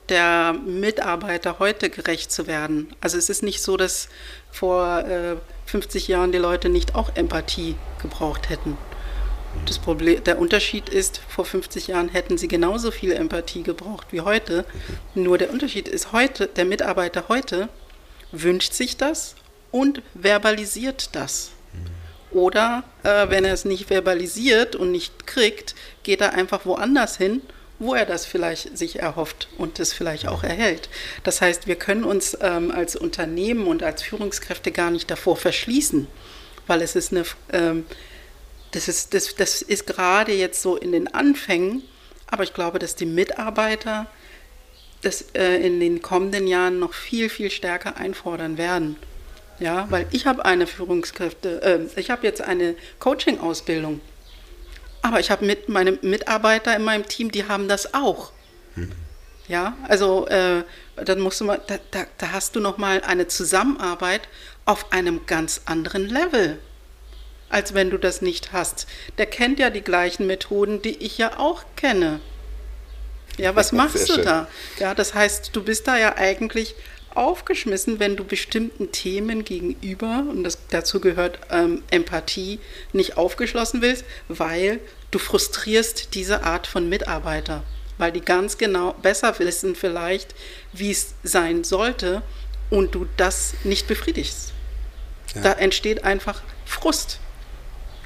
[0.08, 2.92] der Mitarbeiter heute gerecht zu werden.
[3.00, 4.08] Also es ist nicht so, dass
[4.50, 8.76] vor äh, 50 Jahren die Leute nicht auch Empathie gebraucht hätten.
[9.66, 14.20] Das Problem, der Unterschied ist, vor 50 Jahren hätten sie genauso viel Empathie gebraucht wie
[14.20, 14.64] heute.
[15.14, 17.68] Nur der Unterschied ist heute, der Mitarbeiter heute
[18.32, 19.34] wünscht sich das
[19.70, 21.50] und verbalisiert das.
[22.30, 27.42] Oder äh, wenn er es nicht verbalisiert und nicht kriegt, geht er einfach woanders hin,
[27.80, 30.88] wo er das vielleicht sich erhofft und es vielleicht auch erhält.
[31.24, 36.06] Das heißt, wir können uns ähm, als Unternehmen und als Führungskräfte gar nicht davor verschließen,
[36.66, 37.84] weil es ist eine ähm,
[38.72, 41.82] das ist, das, das ist gerade jetzt so in den Anfängen,
[42.26, 44.06] aber ich glaube, dass die Mitarbeiter
[45.02, 48.96] das äh, in den kommenden Jahren noch viel, viel stärker einfordern werden.
[49.58, 54.00] Ja, weil ich habe eine Führungskräfte, äh, ich habe jetzt eine Coaching-Ausbildung,
[55.02, 58.32] aber ich habe mit meine Mitarbeiter in meinem Team, die haben das auch.
[58.76, 58.92] Mhm.
[59.48, 60.62] Ja, also äh,
[61.04, 64.28] dann musst du mal, da, da, da hast du noch mal eine Zusammenarbeit
[64.64, 66.58] auf einem ganz anderen Level.
[67.50, 68.86] Als wenn du das nicht hast.
[69.18, 72.20] Der kennt ja die gleichen Methoden, die ich ja auch kenne.
[73.36, 74.48] Ja, was machst du da?
[74.78, 76.74] Ja, das heißt, du bist da ja eigentlich
[77.14, 82.60] aufgeschmissen, wenn du bestimmten Themen gegenüber, und das, dazu gehört ähm, Empathie,
[82.92, 87.64] nicht aufgeschlossen willst, weil du frustrierst diese Art von Mitarbeiter,
[87.98, 90.34] weil die ganz genau besser wissen vielleicht,
[90.72, 92.22] wie es sein sollte
[92.70, 94.52] und du das nicht befriedigst.
[95.34, 95.42] Ja.
[95.42, 97.18] Da entsteht einfach Frust.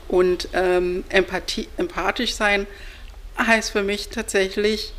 [0.08, 2.66] Und ähm, Empathie, empathisch sein
[3.38, 4.92] heißt für mich tatsächlich,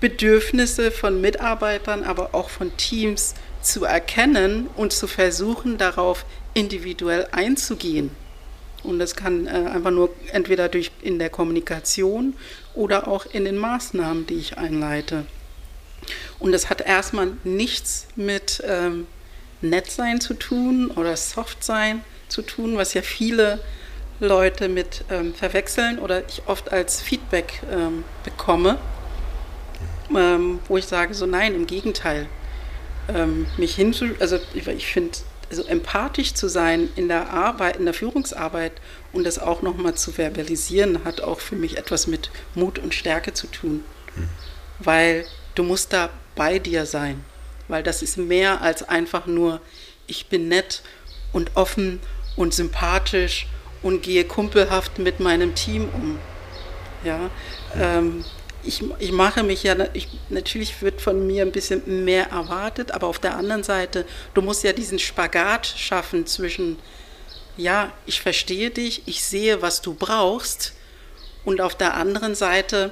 [0.00, 8.10] Bedürfnisse von Mitarbeitern, aber auch von Teams zu erkennen und zu versuchen, darauf individuell einzugehen.
[8.82, 12.34] Und das kann äh, einfach nur entweder durch in der Kommunikation
[12.74, 15.24] oder auch in den Maßnahmen, die ich einleite.
[16.38, 19.06] Und das hat erstmal nichts mit ähm,
[19.62, 23.60] Nettsein zu tun oder Softsein zu tun, was ja viele
[24.20, 28.78] Leute mit ähm, verwechseln oder ich oft als Feedback ähm, bekomme,
[30.14, 32.26] ähm, wo ich sage, so nein, im Gegenteil.
[33.08, 35.18] Ähm, mich hinzu, also ich, ich finde,
[35.50, 38.72] also empathisch zu sein in der Arbeit, in der Führungsarbeit
[39.12, 43.34] und das auch nochmal zu verbalisieren, hat auch für mich etwas mit Mut und Stärke
[43.34, 43.84] zu tun.
[44.14, 44.28] Mhm.
[44.78, 47.24] Weil du musst da bei dir sein.
[47.68, 49.60] Weil das ist mehr als einfach nur,
[50.06, 50.82] ich bin nett
[51.32, 52.00] und offen
[52.36, 53.46] und sympathisch
[53.84, 56.18] und gehe kumpelhaft mit meinem Team um.
[57.04, 57.30] Ja,
[57.78, 58.24] ähm,
[58.64, 63.06] ich, ich mache mich ja, ich, natürlich wird von mir ein bisschen mehr erwartet, aber
[63.06, 66.78] auf der anderen Seite, du musst ja diesen Spagat schaffen zwischen,
[67.58, 70.72] ja, ich verstehe dich, ich sehe, was du brauchst
[71.44, 72.90] und auf der anderen Seite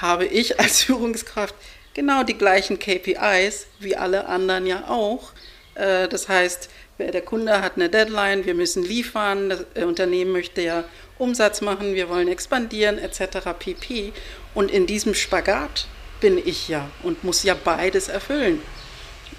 [0.00, 1.54] habe ich als Führungskraft
[1.94, 5.32] genau die gleichen KPIs wie alle anderen ja auch.
[5.74, 10.84] Äh, das heißt, der Kunde hat eine Deadline, wir müssen liefern, das Unternehmen möchte ja
[11.18, 13.50] Umsatz machen, wir wollen expandieren etc.
[13.58, 14.12] pp.
[14.54, 15.86] Und in diesem Spagat
[16.20, 18.60] bin ich ja und muss ja beides erfüllen.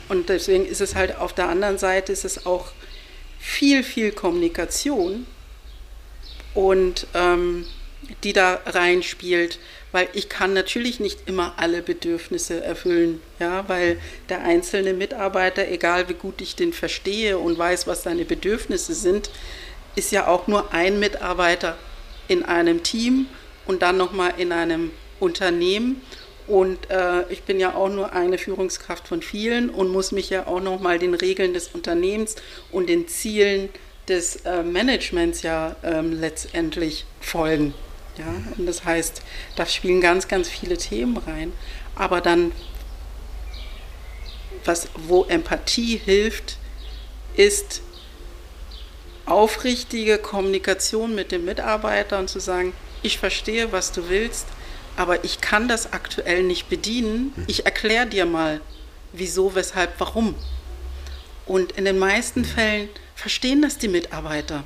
[0.10, 2.68] Und deswegen ist es halt auf der anderen Seite ist es auch
[3.40, 5.26] viel, viel Kommunikation
[6.54, 7.66] und ähm,
[8.24, 9.60] die da reinspielt,
[9.92, 16.10] weil ich kann natürlich nicht immer alle Bedürfnisse erfüllen, ja, weil der einzelne Mitarbeiter, egal
[16.10, 19.30] wie gut ich den verstehe und weiß, was seine Bedürfnisse sind,
[19.96, 21.78] ist ja auch nur ein Mitarbeiter
[22.28, 23.28] in einem Team
[23.66, 26.02] und dann nochmal in einem Unternehmen.
[26.48, 30.48] Und äh, ich bin ja auch nur eine Führungskraft von vielen und muss mich ja
[30.48, 32.36] auch nochmal den Regeln des Unternehmens
[32.72, 33.70] und den Zielen
[34.08, 37.74] des äh, Managements ja ähm, letztendlich folgen.
[38.18, 38.34] Ja?
[38.58, 39.22] Und das heißt,
[39.56, 41.54] da spielen ganz, ganz viele Themen rein.
[41.96, 42.52] Aber dann,
[44.66, 46.58] was, wo Empathie hilft,
[47.36, 47.82] ist
[49.26, 54.48] aufrichtige Kommunikation mit dem Mitarbeiter und zu sagen, ich verstehe, was du willst,
[54.96, 57.34] aber ich kann das aktuell nicht bedienen.
[57.36, 57.44] Hm.
[57.48, 58.62] Ich erkläre dir mal,
[59.14, 60.36] wieso, weshalb, warum.
[61.46, 64.64] Und in den meisten Fällen verstehen das die Mitarbeiter.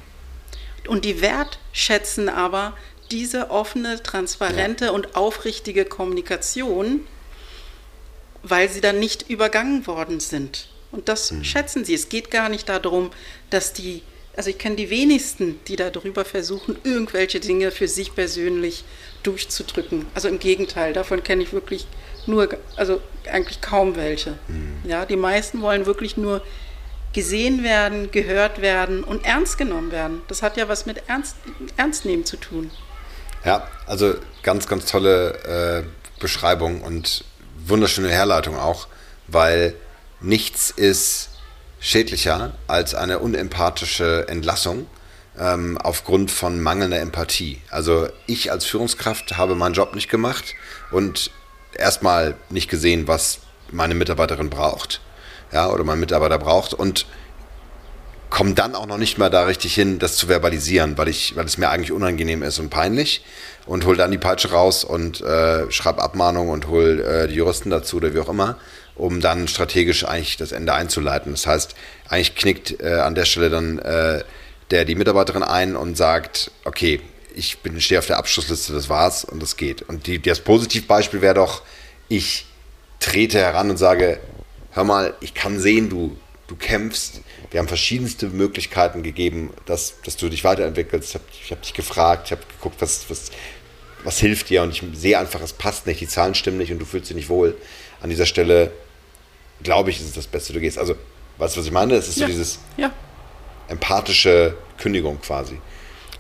[0.88, 2.76] Und die wertschätzen aber
[3.12, 4.92] diese offene, transparente ja.
[4.92, 7.06] und aufrichtige Kommunikation,
[8.44, 10.70] weil sie dann nicht übergangen worden sind.
[10.92, 11.44] Und das mhm.
[11.44, 11.94] schätzen sie.
[11.94, 13.12] Es geht gar nicht darum,
[13.50, 14.02] dass die
[14.36, 18.84] also ich kenne die wenigsten, die darüber versuchen, irgendwelche Dinge für sich persönlich
[19.24, 20.06] durchzudrücken.
[20.14, 21.86] Also im Gegenteil, davon kenne ich wirklich
[22.28, 24.38] nur, also eigentlich kaum welche.
[24.48, 24.90] Mhm.
[24.90, 26.42] Ja, die meisten wollen wirklich nur
[27.14, 30.22] gesehen werden, gehört werden und ernst genommen werden.
[30.28, 31.36] Das hat ja was mit Ernst,
[31.76, 32.72] Ernst nehmen zu tun.
[33.44, 35.84] Ja, also ganz, ganz tolle äh,
[36.20, 37.24] Beschreibung und
[37.66, 38.88] wunderschöne Herleitung auch,
[39.28, 39.76] weil
[40.20, 41.30] nichts ist
[41.80, 44.86] schädlicher als eine unempathische Entlassung
[45.40, 47.62] ähm, aufgrund von mangelnder Empathie.
[47.70, 50.54] Also ich als Führungskraft habe meinen Job nicht gemacht
[50.92, 51.32] und
[51.74, 53.40] erstmal nicht gesehen, was
[53.72, 55.02] meine Mitarbeiterin braucht.
[55.52, 57.06] Ja, oder mein Mitarbeiter braucht und
[58.32, 61.46] komme dann auch noch nicht mal da richtig hin, das zu verbalisieren, weil ich, weil
[61.46, 63.24] es mir eigentlich unangenehm ist und peinlich
[63.68, 67.70] und hol dann die Peitsche raus und äh, schreib Abmahnung und hol äh, die Juristen
[67.70, 68.58] dazu oder wie auch immer
[68.96, 71.32] um dann strategisch eigentlich das Ende einzuleiten.
[71.32, 71.76] Das heißt,
[72.08, 74.24] eigentlich knickt äh, an der Stelle dann äh,
[74.72, 77.02] der die Mitarbeiterin ein und sagt, okay,
[77.36, 79.82] ich bin, stehe auf der Abschlussliste, das war's und das geht.
[79.84, 81.62] Und die, das Positivbeispiel wäre doch,
[82.10, 82.46] ich
[83.00, 84.20] trete heran und sage,
[84.72, 86.18] hör mal, ich kann sehen, du,
[86.48, 87.22] du kämpfst.
[87.50, 91.10] Wir haben verschiedenste Möglichkeiten gegeben, dass, dass du dich weiterentwickelst.
[91.10, 93.32] Ich habe hab dich gefragt, ich habe geguckt, was, was,
[94.04, 96.80] was hilft dir und ich sehe einfach, es passt nicht, die Zahlen stimmen nicht und
[96.80, 97.56] du fühlst dich nicht wohl.
[98.02, 98.72] An dieser Stelle
[99.64, 100.78] glaube ich, ist es das Beste, du gehst.
[100.78, 100.96] Also,
[101.38, 101.96] weißt du, was ich meine?
[101.96, 102.28] Es ist ja.
[102.28, 102.92] so dieses ja.
[103.68, 105.60] empathische Kündigung quasi.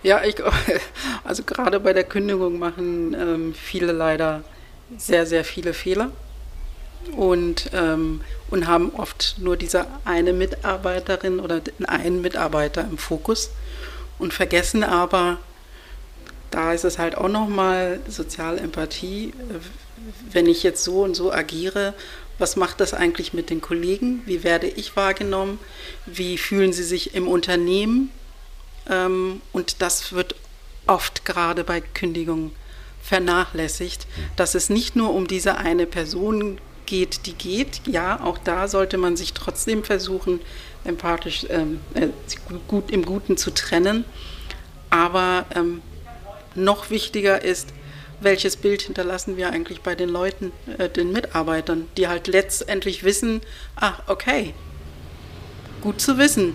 [0.03, 0.35] Ja, ich,
[1.23, 4.43] also gerade bei der Kündigung machen ähm, viele leider
[4.97, 6.11] sehr, sehr viele Fehler
[7.15, 13.51] und, ähm, und haben oft nur diese eine Mitarbeiterin oder einen Mitarbeiter im Fokus
[14.19, 15.39] und vergessen aber,
[16.51, 19.59] da ist es halt auch nochmal soziale Empathie, äh,
[20.31, 21.93] wenn ich jetzt so und so agiere,
[22.37, 24.23] was macht das eigentlich mit den Kollegen?
[24.25, 25.59] Wie werde ich wahrgenommen?
[26.07, 28.09] Wie fühlen sie sich im Unternehmen?
[28.89, 30.35] Ähm, und das wird
[30.87, 32.51] oft gerade bei Kündigungen
[33.03, 36.59] vernachlässigt, dass es nicht nur um diese eine Person
[36.91, 37.81] geht, die geht.
[37.87, 40.41] Ja, auch da sollte man sich trotzdem versuchen,
[40.83, 42.09] empathisch ähm, äh,
[42.67, 44.03] gut im Guten zu trennen.
[44.89, 45.81] Aber ähm,
[46.53, 47.69] noch wichtiger ist,
[48.19, 53.39] welches Bild hinterlassen wir eigentlich bei den Leuten, äh, den Mitarbeitern, die halt letztendlich wissen,
[53.77, 54.53] ach, okay,
[55.79, 56.53] gut zu wissen.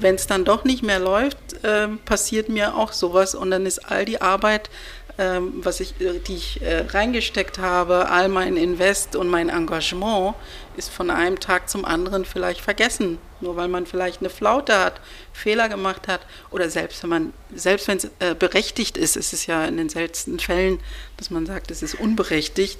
[0.00, 3.78] Wenn es dann doch nicht mehr läuft, äh, passiert mir auch sowas und dann ist
[3.78, 4.70] all die Arbeit,
[5.16, 10.34] was ich, äh, die ich äh, reingesteckt habe, all mein Invest und mein Engagement,
[10.76, 13.18] ist von einem Tag zum anderen vielleicht vergessen.
[13.40, 15.00] Nur weil man vielleicht eine Flaute hat,
[15.32, 19.46] Fehler gemacht hat oder selbst wenn man, selbst wenn es äh, berechtigt ist, ist es
[19.46, 20.80] ja in den seltensten Fällen,
[21.16, 22.78] dass man sagt, es ist unberechtigt.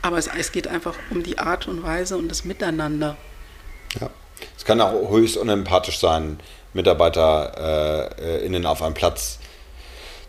[0.00, 3.16] Aber es, es geht einfach um die Art und Weise und das Miteinander.
[4.00, 4.10] Ja.
[4.56, 6.40] Es kann auch höchst unempathisch sein,
[6.72, 9.38] MitarbeiterInnen äh, auf einem Platz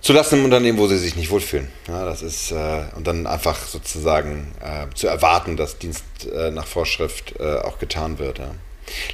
[0.03, 1.69] zu lassen im Unternehmen, wo sie sich nicht wohlfühlen.
[1.87, 6.67] Ja, das ist, äh, und dann einfach sozusagen äh, zu erwarten, dass Dienst äh, nach
[6.67, 8.37] Vorschrift äh, auch getan wird.
[8.37, 8.51] Ja.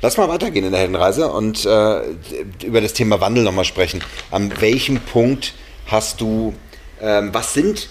[0.02, 2.02] Lass mal weitergehen in der Heldenreise und äh,
[2.66, 4.04] über das Thema Wandel nochmal sprechen.
[4.32, 5.54] An welchem Punkt
[5.86, 6.56] hast du,
[7.00, 7.90] ähm, was sind,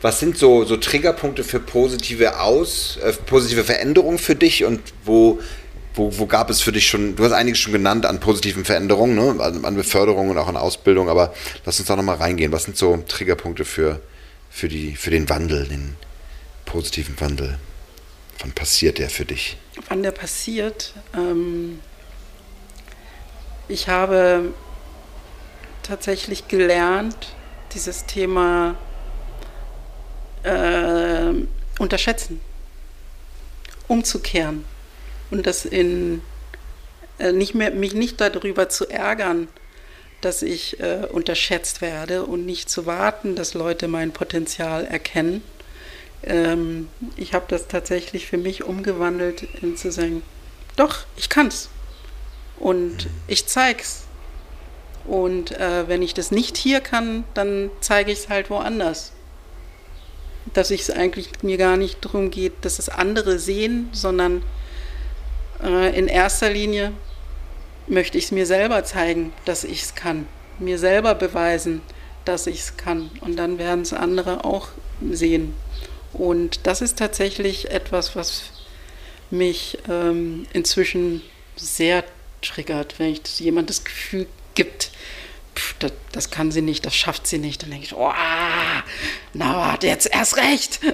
[0.00, 5.40] was sind so, so Triggerpunkte für positive Aus, äh, positive Veränderungen für dich und wo
[5.96, 9.14] wo, wo gab es für dich schon, du hast einiges schon genannt an positiven Veränderungen,
[9.14, 9.42] ne?
[9.42, 11.34] an, an Beförderung und auch an Ausbildung, aber
[11.64, 12.52] lass uns da nochmal reingehen.
[12.52, 14.00] Was sind so Triggerpunkte für,
[14.50, 15.96] für, die, für den Wandel, den
[16.66, 17.58] positiven Wandel?
[18.40, 19.56] Wann passiert der für dich?
[19.88, 20.92] Wann der passiert?
[21.14, 21.80] Ähm,
[23.66, 24.52] ich habe
[25.82, 27.34] tatsächlich gelernt,
[27.72, 28.76] dieses Thema
[30.42, 31.32] äh,
[31.78, 32.40] unterschätzen,
[33.88, 34.64] umzukehren
[35.30, 36.22] und das in
[37.18, 39.48] äh, nicht mehr, mich nicht darüber zu ärgern,
[40.20, 45.42] dass ich äh, unterschätzt werde und nicht zu warten, dass Leute mein Potenzial erkennen.
[46.22, 50.22] Ähm, ich habe das tatsächlich für mich umgewandelt, in zu sagen,
[50.76, 51.68] doch, ich kann's.
[52.58, 54.04] Und ich zeig's.
[55.04, 59.12] Und äh, wenn ich das nicht hier kann, dann zeige ich es halt woanders.
[60.52, 64.42] Dass es eigentlich mir gar nicht darum geht, dass es andere sehen, sondern
[65.62, 66.92] in erster Linie
[67.86, 70.26] möchte ich es mir selber zeigen, dass ich es kann.
[70.58, 71.82] Mir selber beweisen,
[72.24, 73.10] dass ich es kann.
[73.20, 74.68] Und dann werden es andere auch
[75.10, 75.54] sehen.
[76.12, 78.44] Und das ist tatsächlich etwas, was
[79.30, 81.22] mich ähm, inzwischen
[81.56, 82.04] sehr
[82.42, 84.90] triggert, wenn ich das, jemand das Gefühl gibt,
[85.54, 88.12] pff, das, das, kann sie nicht, das schafft sie nicht, dann denke ich, oh,
[89.32, 90.80] na warte, jetzt erst recht.
[90.82, 90.92] Ja,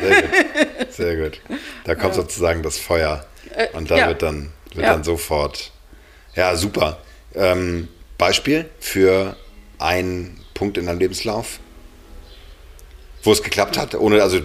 [0.00, 0.92] sehr, gut.
[0.92, 1.40] sehr gut.
[1.84, 2.22] Da kommt ja.
[2.22, 4.08] sozusagen das Feuer äh, und da ja.
[4.08, 4.92] wird, dann, wird ja.
[4.94, 5.72] dann sofort,
[6.34, 6.98] ja, super.
[7.34, 7.88] Ähm,
[8.18, 9.36] Beispiel für
[9.78, 11.58] einen Punkt in deinem Lebenslauf,
[13.22, 14.40] wo es geklappt hat, ohne, also,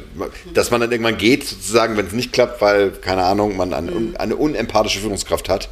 [0.53, 3.91] dass man dann irgendwann geht, sozusagen, wenn es nicht klappt, weil, keine Ahnung, man eine,
[3.91, 4.15] mhm.
[4.17, 5.69] eine unempathische Führungskraft hat,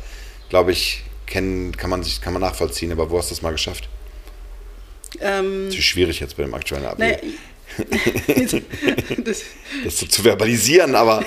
[0.49, 3.51] glaube ich, kennen, kann man sich, kann man nachvollziehen, aber wo hast du das mal
[3.51, 3.89] geschafft?
[5.19, 7.23] Ähm, das ist schwierig jetzt bei dem aktuellen Update.
[9.23, 9.41] das,
[9.83, 11.23] das so zu verbalisieren, aber.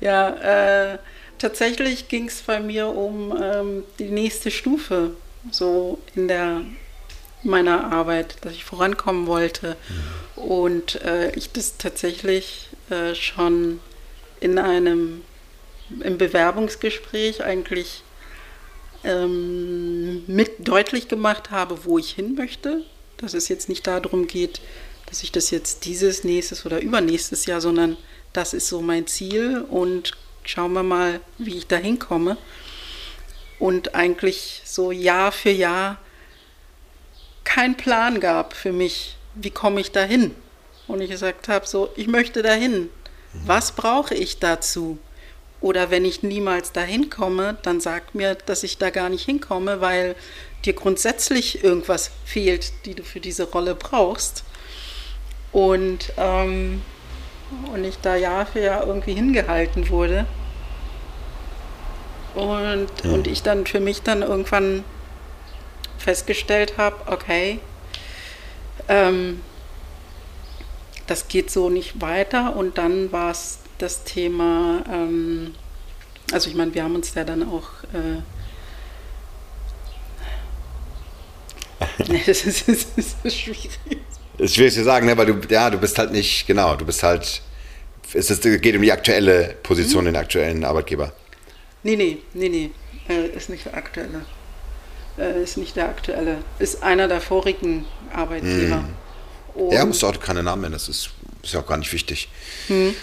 [0.00, 0.98] Ja, äh,
[1.44, 5.10] tatsächlich ging es bei mir um ähm, die nächste Stufe,
[5.50, 6.62] so in der
[7.42, 9.76] meiner Arbeit, dass ich vorankommen wollte.
[10.36, 10.42] Mhm.
[10.42, 13.80] Und äh, ich das tatsächlich äh, schon
[14.40, 15.20] in einem
[16.00, 18.02] im Bewerbungsgespräch eigentlich
[19.04, 22.84] ähm, mit deutlich gemacht habe, wo ich hin möchte.
[23.18, 24.62] Dass es jetzt nicht darum geht,
[25.04, 27.98] dass ich das jetzt dieses, nächstes oder übernächstes Jahr, sondern
[28.32, 30.12] das ist so mein Ziel und
[30.44, 32.36] schauen wir mal, wie ich da hinkomme.
[33.58, 35.98] Und eigentlich so Jahr für Jahr
[37.44, 40.34] keinen Plan gab für mich, wie komme ich dahin.
[40.86, 42.90] Und ich gesagt habe, so, ich möchte dahin.
[43.46, 44.98] Was brauche ich dazu?
[45.60, 49.80] Oder wenn ich niemals dahin komme, dann sag mir, dass ich da gar nicht hinkomme,
[49.80, 50.14] weil
[50.64, 54.44] dir grundsätzlich irgendwas fehlt, die du für diese Rolle brauchst.
[55.52, 56.82] Und ähm,
[57.72, 60.26] und ich da Jahr für Jahr irgendwie hingehalten wurde.
[62.34, 63.10] Und, ja.
[63.10, 64.84] und ich dann für mich dann irgendwann
[65.98, 67.60] festgestellt habe, okay,
[68.88, 69.40] ähm,
[71.06, 72.56] das geht so nicht weiter.
[72.56, 75.54] Und dann war es das Thema, ähm,
[76.32, 77.68] also ich meine, wir haben uns ja dann auch...
[77.92, 78.22] Äh,
[82.26, 83.70] das, ist, das ist schwierig.
[84.38, 85.16] Das ist schwierig zu sagen, ne?
[85.16, 87.42] weil du, ja, du bist halt nicht, genau, du bist halt,
[88.12, 90.08] es ist, geht um die aktuelle Position, mhm.
[90.08, 91.12] den aktuellen Arbeitgeber.
[91.82, 92.70] Nee, nee, nee, nee,
[93.08, 94.24] äh, ist nicht der aktuelle.
[95.18, 96.38] Äh, ist nicht der aktuelle.
[96.58, 98.84] Ist einer der vorigen Arbeitgeber.
[99.56, 99.70] Mhm.
[99.70, 101.10] Ja, musst du auch keine Namen nennen, das ist,
[101.42, 102.28] ist ja auch gar nicht wichtig.
[102.68, 102.94] Mhm.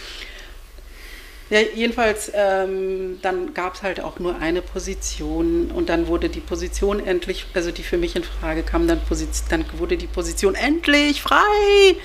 [1.52, 6.40] Ja, jedenfalls, ähm, dann gab es halt auch nur eine Position und dann wurde die
[6.40, 9.02] Position endlich, also die für mich in Frage kam, dann,
[9.50, 11.36] dann wurde die Position endlich frei.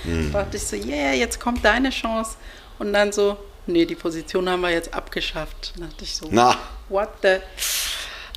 [0.03, 0.33] Mhm.
[0.33, 2.33] Da dachte ich so, yeah, jetzt kommt deine Chance.
[2.81, 3.37] Und dann so,
[3.69, 5.75] nee, die Position haben wir jetzt abgeschafft.
[5.79, 6.59] Da dachte ich so, Na.
[6.89, 7.37] what the...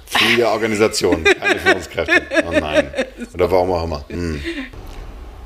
[0.05, 2.21] Viele Organisation, keine Führungskräfte.
[2.47, 2.91] Oh nein.
[3.33, 4.05] Oder warum auch immer.
[4.09, 4.43] Mhm.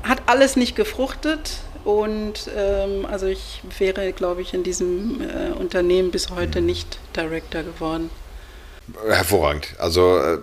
[0.02, 1.52] Hat alles nicht gefruchtet.
[1.84, 6.66] Und ähm, also ich wäre, glaube ich, in diesem äh, Unternehmen bis heute mhm.
[6.66, 8.10] nicht Director geworden.
[9.06, 9.68] Hervorragend.
[9.78, 10.38] Also äh,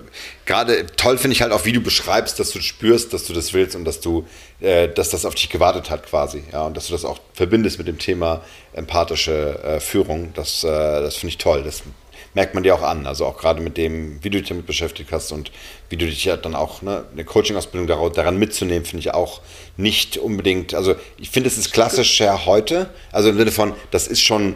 [0.46, 3.54] gerade toll finde ich halt auch, wie du beschreibst, dass du spürst, dass du das
[3.54, 4.26] willst und dass du,
[4.60, 6.44] äh, dass das auf dich gewartet hat quasi.
[6.52, 10.34] Ja, und dass du das auch verbindest mit dem Thema empathische äh, Führung.
[10.34, 11.64] Das, äh, das finde ich toll.
[11.64, 11.84] Das
[12.34, 13.06] merkt man dir auch an.
[13.08, 15.52] Also auch gerade mit dem, wie du dich damit beschäftigt hast und
[15.90, 19.42] wie du dich ja dann auch, ne, eine Coaching-Ausbildung daran mitzunehmen, finde ich auch
[19.78, 24.08] nicht unbedingt, also ich finde, es ist klassisch ja heute, also im Sinne von, das
[24.08, 24.56] ist schon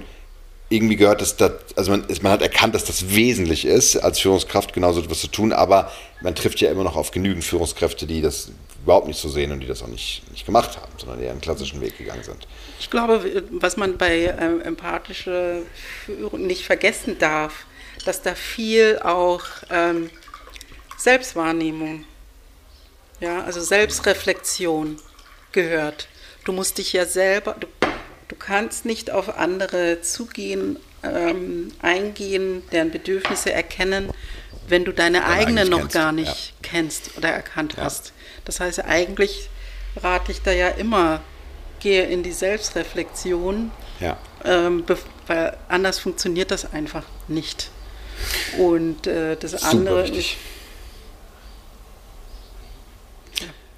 [0.70, 4.74] irgendwie gehört, dass das, also man, man hat erkannt, dass das wesentlich ist, als Führungskraft
[4.74, 5.92] genauso etwas zu tun, aber
[6.22, 8.52] man trifft ja immer noch auf genügend Führungskräfte, die das
[8.84, 11.42] überhaupt nicht so sehen und die das auch nicht, nicht gemacht haben, sondern eher einen
[11.42, 12.48] klassischen Weg gegangen sind.
[12.80, 15.58] Ich glaube, was man bei äh, empathischer
[16.06, 17.66] Führung nicht vergessen darf,
[18.06, 20.10] dass da viel auch ähm,
[20.98, 22.06] Selbstwahrnehmung,
[23.20, 24.98] ja, also Selbstreflexion
[25.52, 26.08] gehört.
[26.44, 27.68] Du musst dich ja selber, du,
[28.28, 34.12] du kannst nicht auf andere zugehen, ähm, eingehen, deren Bedürfnisse erkennen,
[34.68, 36.54] wenn du deine Wenn eigenen noch kennst, gar nicht ja.
[36.64, 37.84] kennst oder erkannt ja.
[37.84, 38.14] hast.
[38.46, 39.50] Das heißt, eigentlich
[39.98, 41.22] rate ich da ja immer,
[41.80, 44.18] gehe in die Selbstreflexion, ja.
[44.44, 44.84] ähm,
[45.28, 47.70] weil anders funktioniert das einfach nicht.
[48.58, 50.38] Und äh, das Super andere wichtig.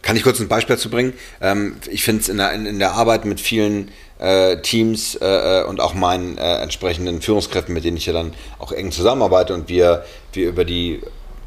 [0.07, 1.11] Kann ich kurz ein Beispiel dazu bringen?
[1.41, 5.63] Ähm, ich finde es in der, in, der Arbeit mit vielen äh, Teams äh, äh,
[5.65, 9.67] und auch meinen äh, entsprechenden Führungskräften, mit denen ich ja dann auch eng zusammenarbeite und
[9.67, 11.01] wir, wir über die,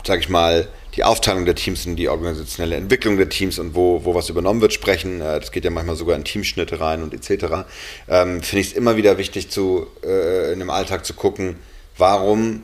[0.06, 4.04] sag ich mal, die Aufteilung der Teams und die organisationelle Entwicklung der Teams und wo,
[4.04, 5.22] wo was übernommen wird, sprechen.
[5.22, 7.64] Äh, das geht ja manchmal sogar in Teamschnitte rein und etc.
[8.11, 11.56] Ähm, Finde ich es immer wieder wichtig, zu, äh, in dem Alltag zu gucken,
[11.96, 12.62] warum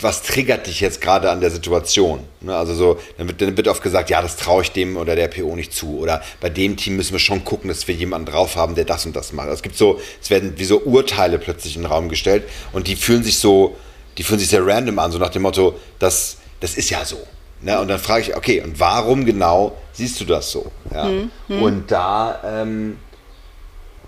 [0.00, 2.20] was triggert dich jetzt gerade an der Situation?
[2.40, 5.16] Ne, also so, dann wird, dann wird oft gesagt, ja, das traue ich dem oder
[5.16, 5.98] der PO nicht zu.
[5.98, 9.06] Oder bei dem Team müssen wir schon gucken, dass wir jemanden drauf haben, der das
[9.06, 9.46] und das macht.
[9.46, 12.86] Also es gibt so, es werden wie so Urteile plötzlich in den Raum gestellt und
[12.86, 13.76] die fühlen sich so,
[14.18, 17.18] die fühlen sich sehr random an, so nach dem Motto, das, das ist ja so.
[17.60, 17.80] Ne?
[17.80, 20.70] Und dann frage ich, okay, und warum genau siehst du das so?
[20.92, 21.04] Ja?
[21.04, 21.30] Mhm.
[21.62, 22.98] Und da ähm,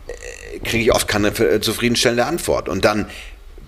[0.06, 2.68] äh, kriege ich oft keine zufriedenstellende Antwort.
[2.68, 3.06] Und dann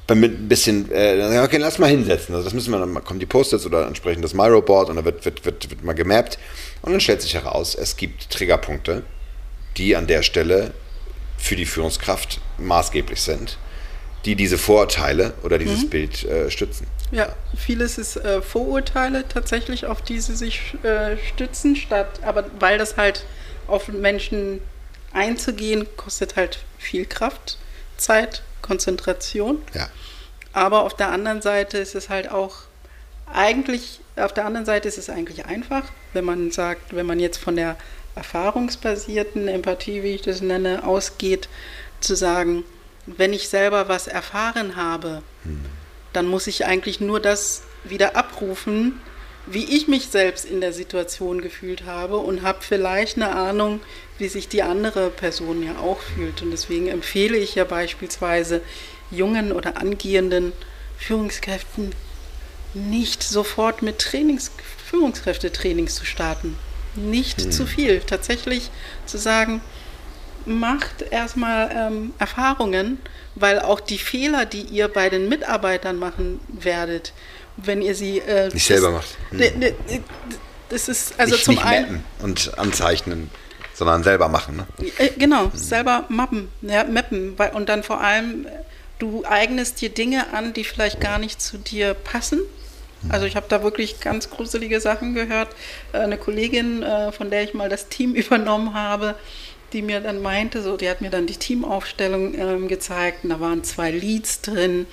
[0.08, 2.34] mit ein bisschen, äh, okay, lass mal hinsetzen.
[2.34, 5.24] Also das müssen wir dann, kommen die Post-its oder entsprechend das Miro-Board und dann wird,
[5.24, 6.38] wird, wird, wird mal gemappt.
[6.82, 9.04] Und dann stellt sich heraus, es gibt Triggerpunkte,
[9.76, 10.72] die an der Stelle
[11.38, 13.58] für die Führungskraft maßgeblich sind,
[14.24, 15.90] die diese Vorurteile oder dieses mhm.
[15.90, 16.86] Bild äh, stützen.
[17.10, 22.78] Ja, vieles ist äh, Vorurteile tatsächlich, auf die sie sich äh, stützen, statt, aber weil
[22.78, 23.24] das halt
[23.66, 24.60] auf Menschen
[25.12, 27.58] einzugehen, kostet halt viel Kraft,
[27.96, 29.60] Zeit, Konzentration.
[29.74, 29.88] Ja.
[30.52, 32.56] Aber auf der anderen Seite ist es halt auch
[33.32, 37.38] eigentlich, auf der anderen Seite ist es eigentlich einfach, wenn man sagt, wenn man jetzt
[37.38, 37.76] von der
[38.14, 41.48] erfahrungsbasierten Empathie, wie ich das nenne, ausgeht,
[42.00, 42.64] zu sagen,
[43.06, 45.64] wenn ich selber was erfahren habe, hm.
[46.12, 49.00] dann muss ich eigentlich nur das wieder abrufen,
[49.46, 53.80] wie ich mich selbst in der Situation gefühlt habe und habe vielleicht eine Ahnung,
[54.18, 56.42] wie sich die andere Person ja auch fühlt.
[56.42, 58.60] Und deswegen empfehle ich ja beispielsweise
[59.10, 60.52] jungen oder angehenden
[60.98, 61.92] Führungskräften
[62.74, 64.50] nicht sofort mit Trainings,
[64.86, 66.56] Führungskräftetrainings zu starten.
[66.94, 67.52] Nicht hm.
[67.52, 68.00] zu viel.
[68.00, 68.70] Tatsächlich
[69.06, 69.60] zu sagen,
[70.46, 72.98] macht erstmal ähm, Erfahrungen,
[73.34, 77.12] weil auch die Fehler, die ihr bei den Mitarbeitern machen werdet,
[77.56, 79.16] wenn ihr sie äh, nicht selber macht.
[79.30, 79.38] Hm.
[79.38, 79.74] Ne, ne,
[80.68, 83.30] das ist also nicht, zum nicht einen und anzeichnen,
[83.74, 84.56] sondern selber machen.
[84.56, 84.66] Ne?
[84.98, 85.50] Äh, genau, hm.
[85.54, 88.46] selber mappen, ja, mappen und dann vor allem
[88.98, 92.40] du eignest dir Dinge an, die vielleicht gar nicht zu dir passen
[93.08, 95.48] Also ich habe da wirklich ganz gruselige Sachen gehört.
[95.92, 99.16] Äh, eine Kollegin, äh, von der ich mal das Team übernommen habe,
[99.72, 103.40] die mir dann meinte, so, die hat mir dann die Teamaufstellung ähm, gezeigt und da
[103.40, 104.86] waren zwei Leads drin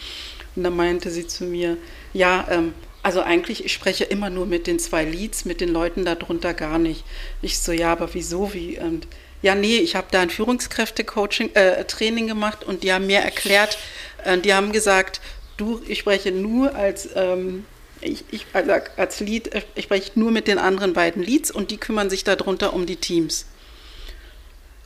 [0.55, 1.77] und da meinte sie zu mir,
[2.13, 6.05] ja, ähm, also eigentlich, ich spreche immer nur mit den zwei Leads, mit den Leuten
[6.05, 7.03] darunter gar nicht.
[7.41, 8.77] Ich so, ja, aber wieso, wie?
[8.77, 9.07] Und
[9.41, 13.77] ja, nee, ich habe da ein Führungskräfte-Coaching, äh, Training gemacht und die haben mir erklärt,
[14.25, 15.21] äh, die haben gesagt,
[15.55, 17.65] du, ich spreche nur als ähm,
[18.01, 21.71] ich, ich also als Lead, äh, ich spreche nur mit den anderen beiden Leads und
[21.71, 23.45] die kümmern sich darunter um die Teams.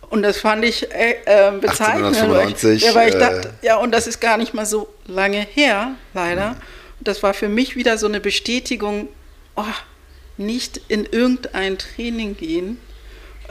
[0.09, 2.15] Und das fand ich äh, äh bezeichnend.
[2.15, 5.39] 1895, ja, weil ich dachte, äh, ja, und das ist gar nicht mal so lange
[5.39, 6.51] her, leider.
[6.51, 6.82] Mhm.
[7.03, 9.09] Das war für mich wieder so eine Bestätigung,
[9.55, 9.63] oh,
[10.37, 12.77] nicht in irgendein Training gehen,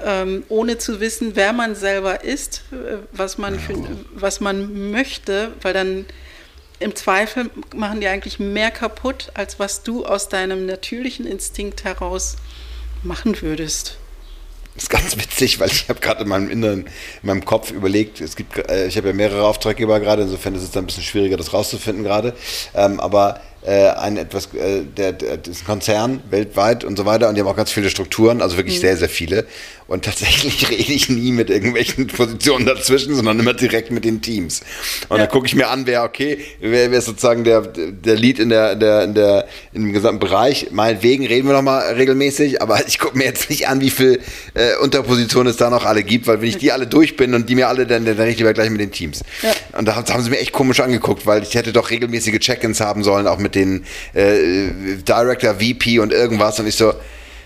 [0.05, 3.75] ähm, ohne zu wissen, wer man selber ist, äh, was man, für,
[4.15, 6.07] was man möchte, weil dann
[6.81, 12.37] im Zweifel machen die eigentlich mehr kaputt, als was du aus deinem natürlichen Instinkt heraus
[13.03, 13.99] machen würdest.
[14.75, 18.21] Das ist ganz witzig, weil ich habe gerade in meinem Inneren, in meinem Kopf überlegt,
[18.21, 21.03] es gibt, äh, ich habe ja mehrere Auftraggeber gerade, insofern ist es dann ein bisschen
[21.03, 22.35] schwieriger, das rauszufinden gerade.
[22.75, 27.37] Ähm, aber äh, ein etwas, äh, der, der, das Konzern weltweit und so weiter und
[27.37, 28.81] die haben auch ganz viele Strukturen, also wirklich mhm.
[28.81, 29.47] sehr, sehr viele.
[29.93, 34.63] Und tatsächlich rede ich nie mit irgendwelchen Positionen dazwischen, sondern immer direkt mit den Teams.
[35.09, 35.25] Und ja.
[35.25, 38.49] dann gucke ich mir an, wer, okay, wer, wer ist sozusagen der, der Lead in
[38.49, 40.69] der, der, in der, im gesamten Bereich.
[40.71, 44.21] Meinetwegen reden wir noch mal regelmäßig, aber ich gucke mir jetzt nicht an, wie viel
[44.55, 47.49] äh, Unterpositionen es da noch alle gibt, weil wenn ich die alle durch bin und
[47.49, 49.21] die mir alle, dann, dann rede ich lieber gleich mit den Teams.
[49.43, 49.51] Ja.
[49.79, 53.05] Und da haben sie mir echt komisch angeguckt, weil ich hätte doch regelmäßige Check-ins haben
[53.05, 53.85] sollen, auch mit mit den
[54.15, 56.59] äh, Director, VP und irgendwas.
[56.59, 56.95] Und ich so,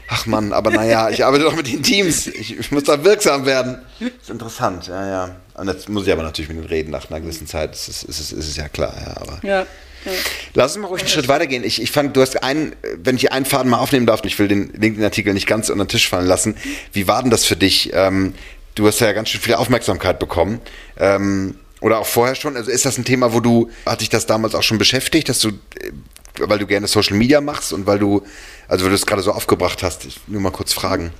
[0.09, 2.27] ach Mann, aber naja, ich arbeite doch mit den Teams.
[2.27, 3.79] Ich, ich, muss da wirksam werden.
[3.99, 5.37] Das ist interessant, ja, ja.
[5.55, 7.73] Und jetzt muss ich aber natürlich mit denen reden nach einer gewissen Zeit.
[7.73, 9.17] Das ist, ist, ist, ist es ja klar, ja.
[9.21, 9.67] Aber ja.
[10.05, 10.13] Ja.
[10.55, 11.65] Lass uns mal ruhig einen Schritt weitergehen.
[11.65, 14.47] Ich, ich fand, du hast einen, wenn ich einen Faden mal aufnehmen darf, ich will
[14.47, 16.57] den LinkedIn-Artikel nicht ganz unter den Tisch fallen lassen.
[16.93, 17.91] Wie war denn das für dich?
[17.93, 18.35] Ähm,
[18.77, 20.61] du hast ja ganz schön viel Aufmerksamkeit bekommen.
[20.97, 22.57] Ähm, oder auch vorher schon?
[22.57, 25.41] Also ist das ein Thema, wo du, hat dich das damals auch schon beschäftigt, dass
[25.41, 25.93] du, äh,
[26.39, 28.23] weil du gerne Social Media machst und weil du,
[28.69, 31.13] also weil du es gerade so aufgebracht hast, nur mal kurz fragen.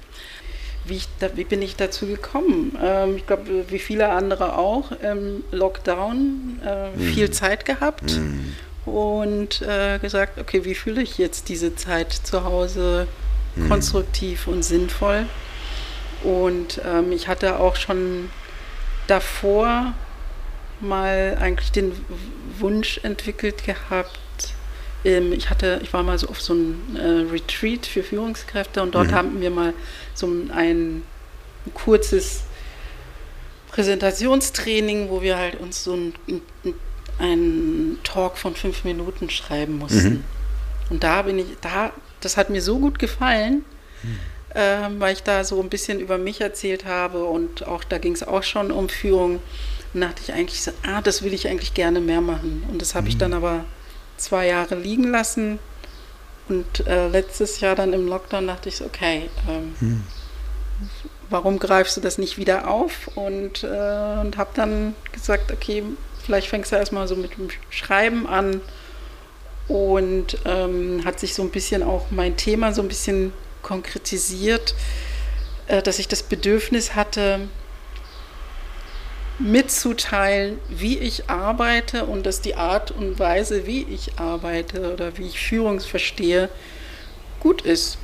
[0.87, 2.79] Wie, ich, wie bin ich dazu gekommen?
[2.83, 7.13] Ähm, ich glaube, wie viele andere auch, ähm, Lockdown, äh, mhm.
[7.13, 8.55] viel Zeit gehabt mhm.
[8.85, 13.09] und äh, gesagt, okay, wie fühle ich jetzt diese Zeit zu Hause
[13.57, 13.69] mhm.
[13.69, 15.27] konstruktiv und sinnvoll?
[16.23, 18.31] Und ähm, ich hatte auch schon
[19.09, 19.95] davor
[20.81, 21.93] mal eigentlich den
[22.59, 24.19] Wunsch entwickelt gehabt.
[25.05, 28.95] Ähm, ich hatte, ich war mal so auf so einem äh, Retreat für Führungskräfte und
[28.95, 29.15] dort mhm.
[29.15, 29.75] haben wir mal
[30.15, 31.03] so ein,
[31.75, 32.43] kurzes
[33.69, 36.15] Präsentationstraining, wo wir halt uns so ein,
[37.19, 40.09] einen Talk von fünf Minuten schreiben mussten.
[40.09, 40.25] Mhm.
[40.91, 43.65] Und da bin ich, da, das hat mir so gut gefallen,
[44.03, 44.19] mhm.
[44.55, 48.13] äh, weil ich da so ein bisschen über mich erzählt habe und auch da ging
[48.13, 49.41] es auch schon um Führung.
[49.97, 52.65] Und dachte ich eigentlich so, ah, das will ich eigentlich gerne mehr machen.
[52.71, 53.09] Und das habe mhm.
[53.09, 53.65] ich dann aber
[54.19, 55.59] zwei Jahre liegen lassen.
[56.51, 60.03] Und äh, letztes Jahr dann im Lockdown dachte ich so, okay, ähm, mhm.
[61.31, 63.09] warum greifst du das nicht wieder auf?
[63.15, 65.83] Und, äh, und habe dann gesagt, okay,
[66.23, 68.61] vielleicht fängst du erstmal so mit dem Schreiben an.
[69.67, 73.33] Und ähm, hat sich so ein bisschen auch mein Thema so ein bisschen
[73.63, 74.75] konkretisiert,
[75.69, 77.49] äh, dass ich das Bedürfnis hatte,
[79.39, 85.27] mitzuteilen, wie ich arbeite und dass die Art und Weise, wie ich arbeite oder wie
[85.27, 86.49] ich Führung verstehe,
[87.41, 87.99] gut ist.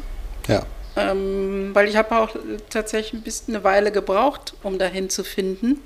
[0.47, 0.67] Ja.
[0.95, 2.37] Ähm, weil ich habe auch
[2.69, 5.81] tatsächlich ein bisschen eine Weile gebraucht, um dahin zu finden,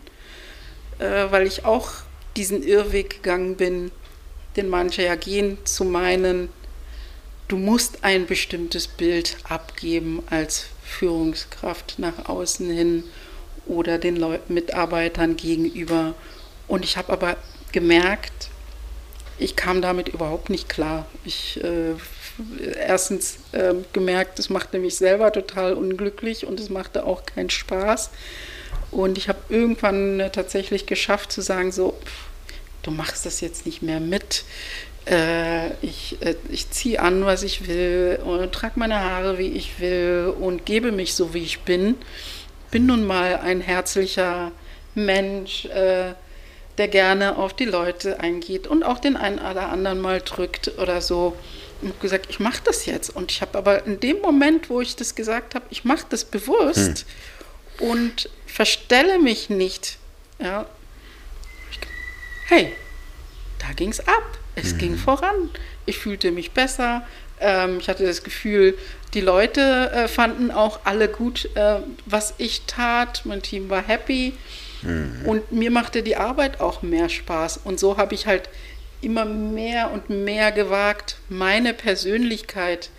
[0.98, 1.90] äh, weil ich auch
[2.36, 3.92] diesen Irrweg gegangen bin,
[4.56, 6.48] den manche ja gehen, zu meinen,
[7.46, 13.04] du musst ein bestimmtes Bild abgeben als Führungskraft nach außen hin
[13.66, 16.14] oder den Leuten, Mitarbeitern gegenüber.
[16.68, 17.36] Und ich habe aber
[17.72, 18.48] gemerkt,
[19.38, 21.06] ich kam damit überhaupt nicht klar.
[21.24, 21.94] Ich äh,
[22.78, 28.10] erstens äh, gemerkt, es machte mich selber total unglücklich und es machte auch keinen Spaß.
[28.90, 32.26] Und ich habe irgendwann äh, tatsächlich geschafft zu sagen, so, pff,
[32.82, 34.44] du machst das jetzt nicht mehr mit.
[35.08, 39.80] Äh, ich, äh, ich ziehe an, was ich will und trage meine Haare, wie ich
[39.80, 41.96] will und gebe mich so, wie ich bin
[42.70, 44.52] bin nun mal ein herzlicher
[44.94, 46.14] Mensch, äh,
[46.78, 51.00] der gerne auf die Leute eingeht und auch den einen oder anderen mal drückt oder
[51.00, 51.36] so.
[51.80, 53.10] Und habe gesagt, ich mache das jetzt.
[53.14, 56.24] Und ich habe aber in dem Moment, wo ich das gesagt habe, ich mache das
[56.24, 57.06] bewusst
[57.78, 57.90] hm.
[57.90, 59.98] und verstelle mich nicht.
[60.38, 60.66] Ja,
[62.46, 62.72] hey,
[63.58, 64.38] da ging es ab.
[64.54, 64.78] Es mhm.
[64.78, 65.50] ging voran.
[65.84, 67.06] Ich fühlte mich besser.
[67.40, 68.76] Ähm, ich hatte das Gefühl,
[69.14, 73.22] die Leute äh, fanden auch alle gut, äh, was ich tat.
[73.24, 74.34] Mein Team war happy.
[74.82, 75.22] Mhm.
[75.24, 77.60] Und mir machte die Arbeit auch mehr Spaß.
[77.64, 78.48] Und so habe ich halt
[79.00, 82.90] immer mehr und mehr gewagt, meine Persönlichkeit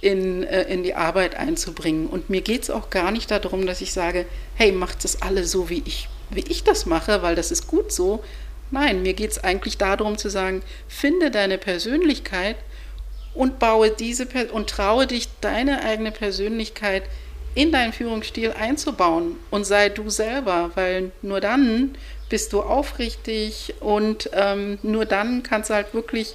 [0.00, 2.06] in, äh, in die Arbeit einzubringen.
[2.06, 5.44] Und mir geht es auch gar nicht darum, dass ich sage, hey, macht das alle
[5.44, 8.22] so, wie ich, wie ich das mache, weil das ist gut so.
[8.70, 12.56] Nein, mir geht es eigentlich darum zu sagen, finde deine Persönlichkeit
[13.34, 17.04] und baue diese und traue dich, deine eigene Persönlichkeit
[17.54, 21.96] in deinen Führungsstil einzubauen und sei du selber, weil nur dann
[22.28, 26.34] bist du aufrichtig und ähm, nur dann kannst du halt wirklich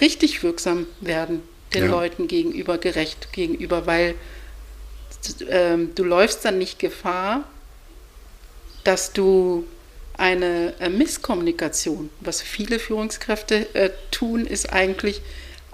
[0.00, 1.42] richtig wirksam werden
[1.74, 1.90] den ja.
[1.90, 4.14] Leuten gegenüber, gerecht gegenüber, weil
[5.48, 7.44] ähm, du läufst dann nicht Gefahr,
[8.84, 9.64] dass du
[10.16, 15.22] eine äh, Misskommunikation, was viele Führungskräfte äh, tun, ist eigentlich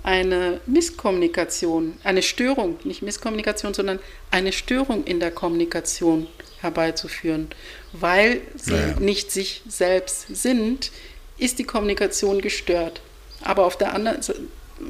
[0.08, 3.98] eine Misskommunikation, eine Störung, nicht Misskommunikation, sondern
[4.30, 6.26] eine Störung in der Kommunikation
[6.62, 7.50] herbeizuführen.
[7.92, 9.00] Weil sie naja.
[9.00, 10.92] nicht sich selbst sind,
[11.36, 13.02] ist die Kommunikation gestört.
[13.42, 14.22] Aber auf der anderen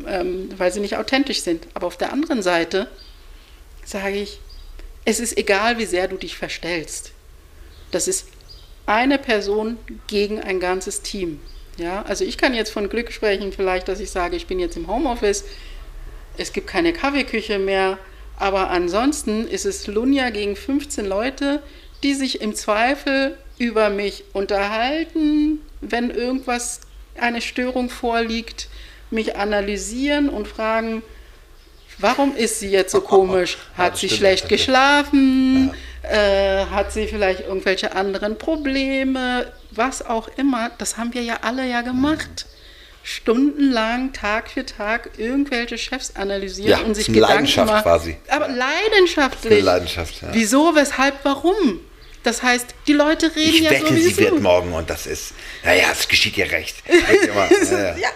[0.06, 1.66] ähm, weil sie nicht authentisch sind.
[1.74, 2.88] Aber auf der anderen Seite
[3.84, 4.38] sage ich,
[5.04, 7.10] es ist egal, wie sehr du dich verstellst.
[7.90, 8.28] Das ist
[8.86, 11.40] eine Person gegen ein ganzes Team.
[11.78, 14.76] Ja, also ich kann jetzt von Glück sprechen, vielleicht, dass ich sage, ich bin jetzt
[14.76, 15.44] im Homeoffice,
[16.36, 17.98] es gibt keine Kaffeeküche mehr,
[18.36, 21.62] aber ansonsten ist es Lunja gegen 15 Leute,
[22.02, 26.80] die sich im Zweifel über mich unterhalten, wenn irgendwas,
[27.16, 28.68] eine Störung vorliegt,
[29.10, 31.02] mich analysieren und fragen,
[31.98, 33.58] warum ist sie jetzt so komisch?
[33.76, 35.72] Hat sie schlecht geschlafen?
[36.02, 39.52] Äh, hat sie vielleicht irgendwelche anderen Probleme?
[39.70, 40.70] Was auch immer.
[40.78, 42.46] Das haben wir ja alle ja gemacht.
[43.02, 47.82] Stundenlang, Tag für Tag, irgendwelche Chefs analysieren ja, und sich Gedanken Leidenschaft machen.
[47.82, 48.16] quasi.
[48.28, 49.62] Aber leidenschaftlich.
[49.64, 50.28] Leidenschaft, ja.
[50.32, 51.80] Wieso, weshalb, warum?
[52.22, 54.08] Das heißt, die Leute reden ich ja wette, sowieso.
[54.10, 55.32] sie wird morgen und das ist,
[55.64, 56.76] naja, es geschieht ihr recht.
[56.88, 58.08] ja, ja, ja, ja.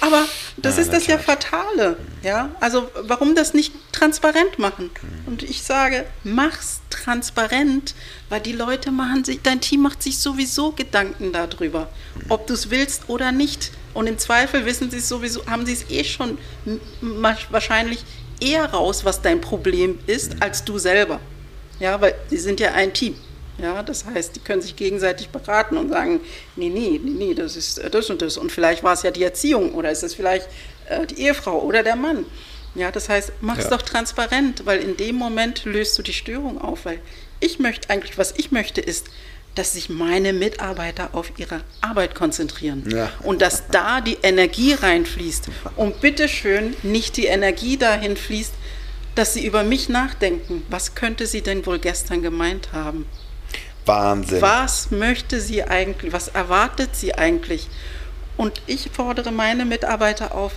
[0.00, 0.24] Aber
[0.56, 1.96] das ja, ist das ja Fatale.
[2.22, 2.50] Ja?
[2.60, 4.90] Also warum das nicht transparent machen?
[5.26, 7.94] Und ich sage, mach's transparent,
[8.28, 11.88] weil die Leute machen sich, dein Team macht sich sowieso Gedanken darüber,
[12.28, 13.72] ob du es willst oder nicht.
[13.94, 16.38] Und im Zweifel wissen sie es sowieso, haben sie es eh schon
[17.50, 18.04] wahrscheinlich
[18.40, 21.20] eher raus, was dein Problem ist, als du selber.
[21.80, 23.16] Ja, weil sie sind ja ein Team.
[23.60, 26.20] Ja, das heißt, die können sich gegenseitig beraten und sagen,
[26.56, 28.36] nee, nee, nee, nee, das ist äh, das und das.
[28.36, 30.48] Und vielleicht war es ja die Erziehung oder ist es vielleicht
[30.88, 32.24] äh, die Ehefrau oder der Mann.
[32.74, 33.70] Ja, das heißt, mach es ja.
[33.70, 36.84] doch transparent, weil in dem Moment löst du die Störung auf.
[36.84, 37.00] Weil
[37.40, 39.06] ich möchte eigentlich, was ich möchte, ist,
[39.54, 43.10] dass sich meine Mitarbeiter auf ihre Arbeit konzentrieren ja.
[43.24, 48.52] und dass da die Energie reinfließt und bitteschön nicht die Energie dahin fließt,
[49.16, 50.62] dass sie über mich nachdenken.
[50.70, 53.04] Was könnte sie denn wohl gestern gemeint haben?
[53.88, 54.40] Wahnsinn.
[54.40, 56.12] Was möchte sie eigentlich?
[56.12, 57.66] Was erwartet sie eigentlich?
[58.36, 60.52] Und ich fordere meine Mitarbeiter auf,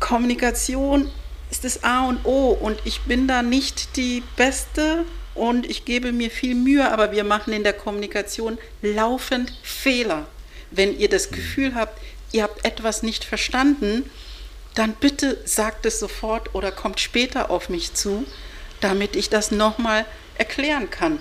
[0.00, 1.10] Kommunikation
[1.50, 5.04] ist das A und O und ich bin da nicht die Beste
[5.34, 10.26] und ich gebe mir viel Mühe, aber wir machen in der Kommunikation laufend Fehler.
[10.70, 12.00] Wenn ihr das Gefühl habt,
[12.32, 14.08] ihr habt etwas nicht verstanden,
[14.74, 18.24] dann bitte sagt es sofort oder kommt später auf mich zu,
[18.80, 20.06] damit ich das nochmal
[20.38, 21.18] erklären kann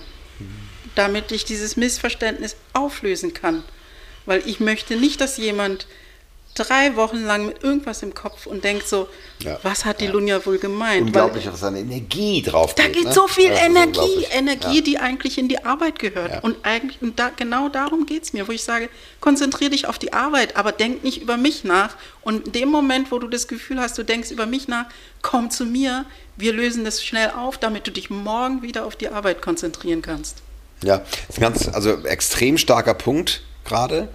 [0.95, 3.63] damit ich dieses Missverständnis auflösen kann.
[4.25, 5.87] Weil ich möchte nicht, dass jemand
[6.53, 9.07] drei Wochen lang mit irgendwas im Kopf und denkt so,
[9.39, 10.11] ja, was hat die ja.
[10.11, 11.07] Lunja wohl gemeint?
[11.07, 12.85] Unglaublich, was an Energie drauf geht.
[12.85, 13.13] Da geht ne?
[13.13, 14.81] so viel Energie, Energie, ja.
[14.81, 16.43] die eigentlich in die Arbeit gehört.
[16.43, 18.89] Und eigentlich, und da, genau darum geht es mir, wo ich sage,
[19.19, 21.95] konzentriere dich auf die Arbeit, aber denk nicht über mich nach.
[22.21, 24.85] Und in dem Moment, wo du das Gefühl hast, du denkst über mich nach,
[25.21, 29.09] komm zu mir, wir lösen das schnell auf, damit du dich morgen wieder auf die
[29.09, 30.41] Arbeit konzentrieren kannst.
[30.83, 34.09] Ja, das ist ein ganz, also extrem starker Punkt gerade.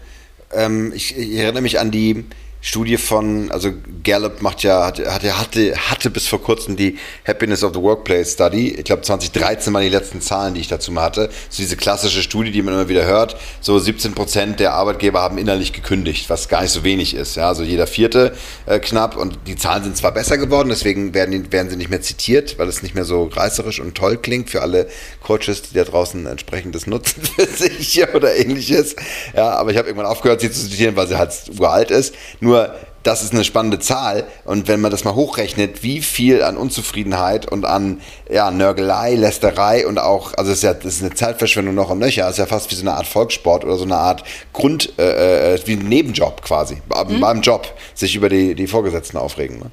[0.52, 2.24] Ähm, ich, ich, erinnere mich an die
[2.66, 3.70] Studie von, also
[4.02, 8.70] Gallup macht ja, hatte, hatte, hatte bis vor kurzem die Happiness of the Workplace Study.
[8.70, 11.30] Ich glaube 2013 waren die letzten Zahlen, die ich dazu mal hatte.
[11.48, 13.36] So diese klassische Studie, die man immer wieder hört.
[13.60, 17.36] So 17 Prozent der Arbeitgeber haben innerlich gekündigt, was gar nicht so wenig ist.
[17.36, 18.34] Ja, also jeder vierte
[18.66, 19.16] äh, knapp.
[19.16, 22.58] Und die Zahlen sind zwar besser geworden, deswegen werden, die, werden sie nicht mehr zitiert,
[22.58, 24.88] weil es nicht mehr so reißerisch und toll klingt für alle
[25.22, 28.96] Coaches, die da draußen entsprechend das nutzen für sich oder ähnliches.
[29.36, 32.12] Ja, aber ich habe irgendwann aufgehört, sie zu zitieren, weil sie halt uralt ist.
[32.40, 32.55] Nur
[33.06, 34.24] das ist eine spannende Zahl.
[34.44, 39.86] Und wenn man das mal hochrechnet, wie viel an Unzufriedenheit und an ja, Nörgelei, Lästerei
[39.86, 42.38] und auch, also es ist ja das ist eine Zeitverschwendung noch und nöcher, das ist
[42.38, 45.74] ja fast wie so eine Art Volkssport oder so eine Art Grund, äh, äh wie
[45.74, 47.20] ein Nebenjob quasi, mhm.
[47.20, 49.60] beim Job, sich über die, die Vorgesetzten aufregen.
[49.60, 49.70] Ne?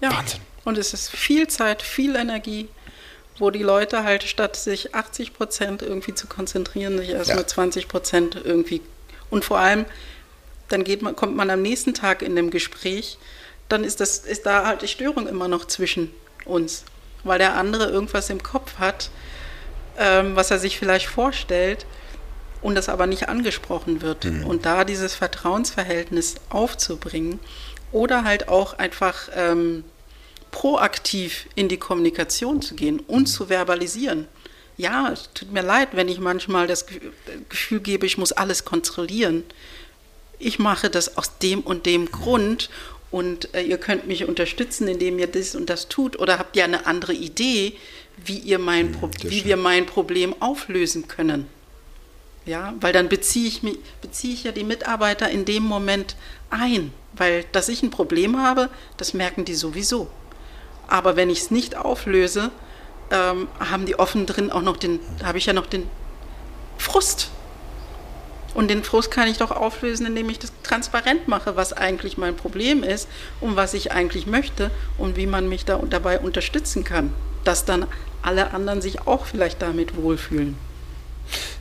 [0.00, 0.16] Ja.
[0.16, 0.40] Wahnsinn.
[0.64, 2.68] Und es ist viel Zeit, viel Energie,
[3.38, 7.46] wo die Leute halt statt sich 80 Prozent irgendwie zu konzentrieren, sich erstmal ja.
[7.46, 8.82] 20 Prozent irgendwie
[9.30, 9.84] und vor allem,
[10.68, 13.18] dann man, kommt man am nächsten Tag in dem Gespräch,
[13.68, 16.10] dann ist, das, ist da halt die Störung immer noch zwischen
[16.44, 16.84] uns,
[17.24, 19.10] weil der andere irgendwas im Kopf hat,
[19.98, 21.86] ähm, was er sich vielleicht vorstellt
[22.62, 24.24] und das aber nicht angesprochen wird.
[24.24, 24.44] Mhm.
[24.44, 27.38] Und da dieses Vertrauensverhältnis aufzubringen
[27.92, 29.84] oder halt auch einfach ähm,
[30.50, 34.26] proaktiv in die Kommunikation zu gehen und zu verbalisieren.
[34.76, 36.86] Ja, es tut mir leid, wenn ich manchmal das
[37.48, 39.42] Gefühl gebe, ich muss alles kontrollieren.
[40.38, 42.70] Ich mache das aus dem und dem Grund
[43.10, 46.18] und äh, ihr könnt mich unterstützen, indem ihr das und das tut.
[46.18, 47.76] Oder habt ihr eine andere Idee,
[48.24, 51.46] wie, ihr mein Pro wie wir mein Problem auflösen können?
[52.44, 56.16] Ja, weil dann beziehe ich, mich, beziehe ich ja die Mitarbeiter in dem Moment
[56.50, 56.92] ein.
[57.14, 60.08] Weil, dass ich ein Problem habe, das merken die sowieso.
[60.86, 62.50] Aber wenn ich es nicht auflöse,
[63.10, 65.84] ähm, haben die offen drin auch noch den, habe ich ja noch den
[66.78, 67.30] Frust.
[68.58, 72.34] Und den Frust kann ich doch auflösen, indem ich das transparent mache, was eigentlich mein
[72.34, 73.06] Problem ist
[73.40, 77.12] und was ich eigentlich möchte und wie man mich da dabei unterstützen kann,
[77.44, 77.86] dass dann
[78.20, 80.56] alle anderen sich auch vielleicht damit wohlfühlen.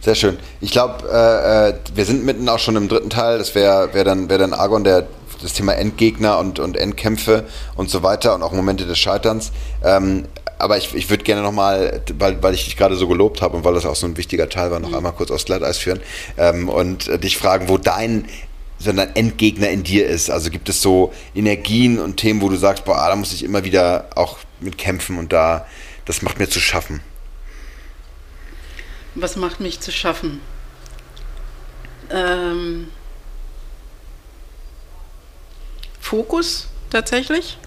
[0.01, 0.39] Sehr schön.
[0.59, 3.37] Ich glaube, äh, äh, wir sind mitten auch schon im dritten Teil.
[3.37, 5.05] Das wäre wär dann, wär dann Argon, der
[5.39, 7.43] das Thema Endgegner und, und Endkämpfe
[7.75, 9.51] und so weiter und auch Momente des Scheiterns.
[9.83, 10.25] Ähm,
[10.57, 13.63] aber ich, ich würde gerne nochmal, weil, weil ich dich gerade so gelobt habe und
[13.63, 14.95] weil das auch so ein wichtiger Teil war, noch mhm.
[14.95, 15.99] einmal kurz aufs Glatteis führen
[16.37, 18.27] ähm, und äh, dich fragen, wo dein
[18.79, 20.29] sondern Endgegner in dir ist.
[20.29, 23.63] Also gibt es so Energien und Themen, wo du sagst, boah, da muss ich immer
[23.63, 25.65] wieder auch mit kämpfen und da,
[26.05, 27.01] das macht mir zu schaffen.
[29.15, 30.41] Was macht mich zu schaffen?
[32.11, 32.89] Ähm,
[35.99, 37.57] Fokus tatsächlich.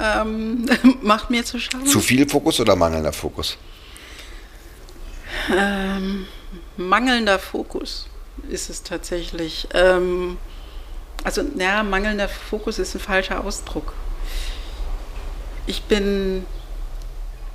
[0.00, 0.66] Ähm,
[1.02, 1.86] macht mir zu schaffen.
[1.86, 3.56] Zu viel Fokus oder mangelnder Fokus?
[5.50, 6.26] Ähm,
[6.76, 8.06] mangelnder Fokus
[8.48, 9.68] ist es tatsächlich.
[9.74, 10.38] Ähm,
[11.24, 13.94] also, ja, mangelnder Fokus ist ein falscher Ausdruck.
[15.66, 16.46] Ich bin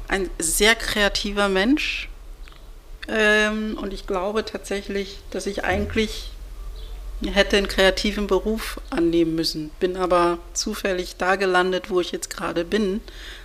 [0.08, 2.10] ein sehr kreativer Mensch
[3.08, 6.33] ähm, und ich glaube tatsächlich, dass ich eigentlich
[7.26, 12.66] hätte einen kreativen Beruf annehmen müssen, bin aber zufällig da gelandet, wo ich jetzt gerade
[12.66, 13.02] bin.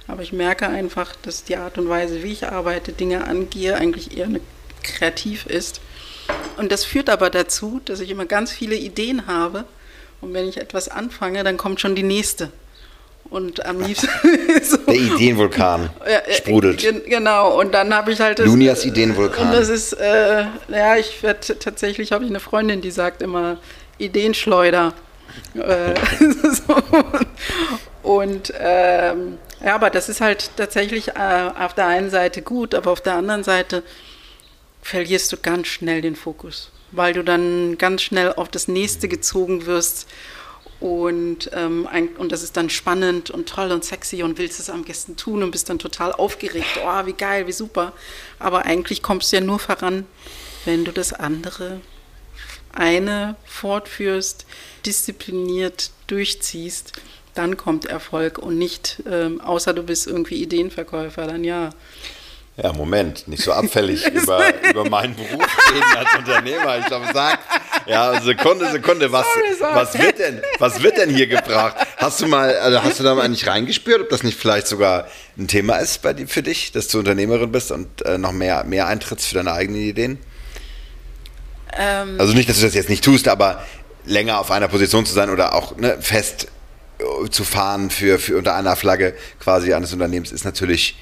[0.07, 4.17] Aber ich merke einfach, dass die Art und Weise, wie ich arbeite, Dinge angehe, eigentlich
[4.17, 4.41] eher eine
[4.83, 5.81] kreativ ist.
[6.57, 9.65] Und das führt aber dazu, dass ich immer ganz viele Ideen habe.
[10.21, 12.51] Und wenn ich etwas anfange, dann kommt schon die nächste.
[13.31, 14.09] Und am liebsten.
[14.63, 14.77] so.
[14.79, 15.91] Der Ideenvulkan
[16.31, 16.85] sprudelt.
[17.07, 18.39] Genau, und dann habe ich halt.
[18.39, 19.47] Das, Lunias Ideenvulkan.
[19.47, 23.59] Und das ist, äh, ja, ich werde tatsächlich, habe ich eine Freundin, die sagt immer
[23.99, 24.95] Ideenschleuder.
[25.55, 25.95] Äh,
[28.03, 32.91] und ähm, ja, aber das ist halt tatsächlich äh, auf der einen Seite gut, aber
[32.91, 33.83] auf der anderen Seite
[34.83, 39.67] verlierst du ganz schnell den Fokus, weil du dann ganz schnell auf das nächste gezogen
[39.67, 40.09] wirst
[40.81, 44.71] und, ähm, ein, und das ist dann spannend und toll und sexy und willst es
[44.71, 46.79] am besten tun und bist dann total aufgeregt.
[46.85, 47.93] Oh, wie geil, wie super.
[48.39, 50.07] Aber eigentlich kommst du ja nur voran,
[50.65, 51.81] wenn du das andere,
[52.73, 54.47] eine fortführst,
[54.87, 56.93] diszipliniert durchziehst.
[57.35, 61.71] Dann kommt Erfolg und nicht, ähm, außer du bist irgendwie Ideenverkäufer, dann ja.
[62.61, 66.79] Ja, Moment, nicht so abfällig über, über meinen Beruf reden als Unternehmer.
[66.79, 67.39] Ich glaube, sag,
[67.87, 69.75] ja, Sekunde, Sekunde, was, sorry, sorry.
[69.77, 71.77] was wird denn, was wird denn hier gebracht?
[71.99, 75.07] Hast du mal, also hast du da mal nicht reingespürt, ob das nicht vielleicht sogar
[75.39, 78.89] ein Thema ist bei, für dich, dass du Unternehmerin bist und äh, noch mehr, mehr
[78.89, 80.19] eintrittst für deine eigenen Ideen?
[81.79, 83.65] Ähm, also nicht, dass du das jetzt nicht tust, aber
[84.05, 86.49] länger auf einer Position zu sein oder auch ne, fest
[86.99, 90.97] äh, zu fahren für, für unter einer Flagge quasi eines Unternehmens ist natürlich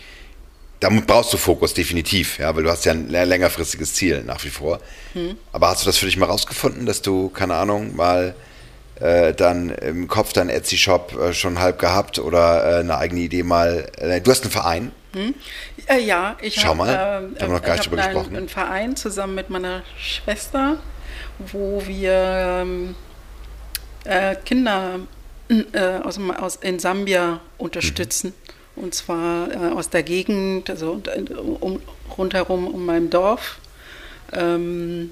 [0.80, 4.50] da brauchst du Fokus definitiv, ja, weil du hast ja ein längerfristiges Ziel nach wie
[4.50, 4.80] vor.
[5.14, 5.36] Hm.
[5.52, 8.34] Aber hast du das für dich mal rausgefunden, dass du, keine Ahnung, mal
[9.00, 13.42] äh, dann im Kopf deinen Etsy-Shop äh, schon halb gehabt oder äh, eine eigene Idee
[13.42, 13.90] mal.
[13.96, 14.92] Äh, du hast einen Verein?
[15.14, 15.34] Hm?
[15.86, 18.36] Äh, ja, ich habe äh, haben noch gar nicht drüber gesprochen.
[18.36, 20.78] einen Verein zusammen mit meiner Schwester,
[21.38, 22.94] wo wir ähm,
[24.44, 25.00] Kinder
[26.04, 28.28] aus, aus, in Sambia unterstützen.
[28.28, 31.02] Mhm und zwar äh, aus der Gegend, also
[31.60, 31.80] um,
[32.16, 33.58] rundherum um meinem Dorf.
[34.32, 35.10] Ähm,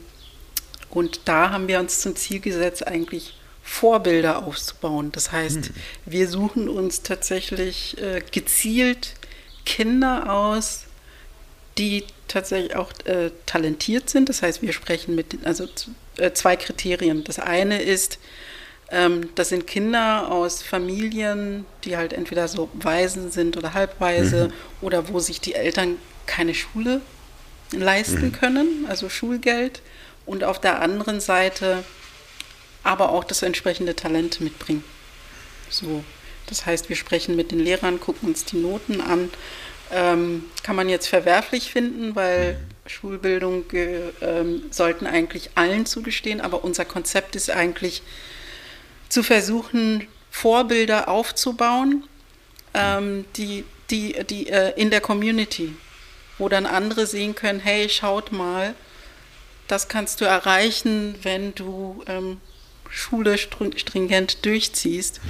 [0.91, 5.11] und da haben wir uns zum Ziel gesetzt, eigentlich Vorbilder aufzubauen.
[5.11, 5.75] Das heißt, hm.
[6.05, 9.15] wir suchen uns tatsächlich äh, gezielt
[9.65, 10.85] Kinder aus,
[11.79, 14.29] die tatsächlich auch äh, talentiert sind.
[14.29, 15.67] Das heißt, wir sprechen mit, also
[16.19, 17.25] äh, zwei Kriterien.
[17.25, 18.19] Das eine ist,
[19.35, 24.53] das sind Kinder aus Familien, die halt entweder so Waisen sind oder halbweise mhm.
[24.83, 27.01] oder wo sich die Eltern keine Schule
[27.73, 28.33] leisten mhm.
[28.33, 29.81] können, also Schulgeld.
[30.27, 31.85] Und auf der anderen Seite
[32.83, 34.85] aber auch das entsprechende Talent mitbringen.
[35.71, 36.05] So.
[36.47, 39.31] Das heißt, wir sprechen mit den Lehrern, gucken uns die Noten an.
[39.91, 42.89] Ähm, kann man jetzt verwerflich finden, weil mhm.
[42.89, 44.13] Schulbildung äh,
[44.71, 48.03] sollten eigentlich allen zugestehen, aber unser Konzept ist eigentlich
[49.09, 52.05] zu versuchen, Vorbilder aufzubauen,
[52.75, 55.75] ähm, die, die, die äh, in der Community,
[56.39, 58.75] wo dann andere sehen können, hey, schaut mal,
[59.69, 62.41] das kannst du erreichen, wenn du ähm,
[62.91, 65.21] Schule stringent durchziehst.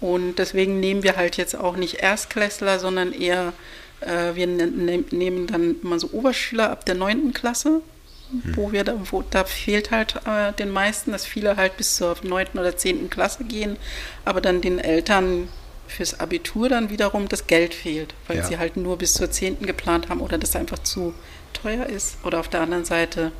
[0.00, 3.52] Und deswegen nehmen wir halt jetzt auch nicht Erstklässler, sondern eher,
[4.00, 7.32] äh, wir ne-, ne nehmen dann immer so Oberschüler ab der 9.
[7.32, 7.82] Klasse,
[8.30, 8.56] mhm.
[8.56, 12.16] wo wir da, wo, da fehlt halt äh, den meisten, dass viele halt bis zur
[12.22, 12.48] 9.
[12.54, 13.10] oder 10.
[13.10, 13.76] Klasse gehen,
[14.24, 15.48] aber dann den Eltern
[15.86, 18.44] fürs Abitur dann wiederum das Geld fehlt, weil ja.
[18.44, 19.62] sie halt nur bis zur 10.
[19.62, 21.14] geplant haben oder das einfach zu
[21.54, 22.18] teuer ist.
[22.24, 23.32] Oder auf der anderen Seite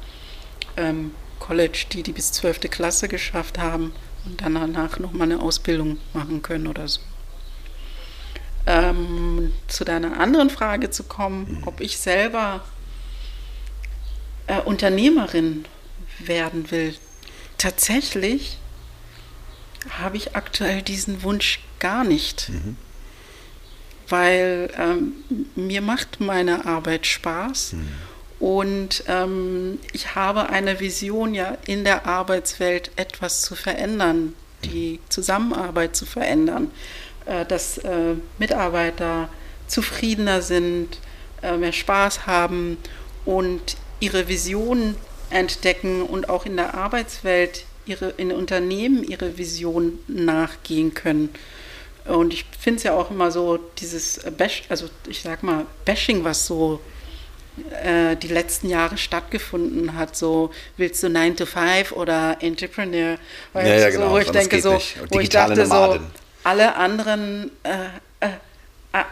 [0.76, 2.60] ähm, College, die die bis 12.
[2.70, 3.92] Klasse geschafft haben
[4.24, 7.00] und dann danach nochmal eine Ausbildung machen können oder so.
[8.66, 12.62] Ähm, zu deiner anderen Frage zu kommen, ob ich selber
[14.48, 15.64] äh, Unternehmerin
[16.18, 16.94] werden will.
[17.56, 18.58] Tatsächlich
[19.90, 22.48] habe ich aktuell diesen Wunsch gar nicht.
[22.48, 22.76] Mhm.
[24.08, 25.12] Weil ähm,
[25.54, 27.74] mir macht meine Arbeit Spaß.
[27.74, 27.88] Mhm.
[28.40, 34.34] Und ähm, ich habe eine Vision, ja in der Arbeitswelt etwas zu verändern,
[34.64, 36.70] die Zusammenarbeit zu verändern,
[37.26, 39.28] äh, dass äh, Mitarbeiter
[39.66, 40.98] zufriedener sind,
[41.42, 42.78] äh, mehr Spaß haben
[43.24, 44.96] und ihre Vision
[45.30, 51.30] entdecken und auch in der Arbeitswelt, ihre, in Unternehmen ihre Vision nachgehen können.
[52.04, 56.24] Und ich finde es ja auch immer so, dieses Bash, also ich sag mal, Bashing,
[56.24, 56.80] was so
[57.82, 60.16] äh, die letzten Jahre stattgefunden hat.
[60.16, 63.18] So willst du 9 to 5 oder Entrepreneur?
[63.54, 64.10] Ja, ja, genau.
[64.10, 64.80] wo ich denke so,
[65.10, 65.98] wo ich dachte so,
[66.44, 68.28] alle anderen, äh, äh,
[68.92, 69.04] äh,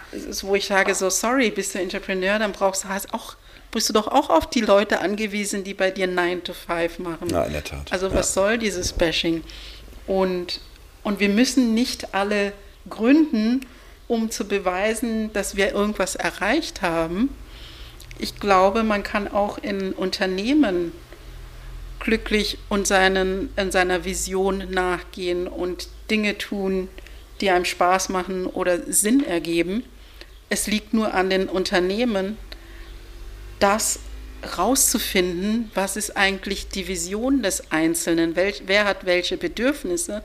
[0.43, 3.37] wo ich sage so, sorry, bist du Entrepreneur, dann brauchst du halt auch
[3.77, 7.29] bist du doch auch auf die Leute angewiesen, die bei dir 9 to 5 machen.
[7.29, 7.93] Ja, in der Tat.
[7.93, 8.43] Also was ja.
[8.43, 9.45] soll dieses Bashing?
[10.07, 10.61] Und,
[11.03, 12.55] und wir müssen nicht alle
[12.89, 13.67] gründen,
[14.09, 17.29] um zu beweisen, dass wir irgendwas erreicht haben,
[18.19, 20.93] ich glaube, man kann auch in Unternehmen
[22.01, 26.89] glücklich und seinen, in seiner Vision nachgehen und Dinge tun,
[27.43, 29.85] die einem Spaß machen oder Sinn ergeben.
[30.49, 32.39] Es liegt nur an den Unternehmen,
[33.59, 33.99] das
[34.59, 40.23] rauszufinden, was ist eigentlich die Vision des Einzelnen, Wel wer hat welche Bedürfnisse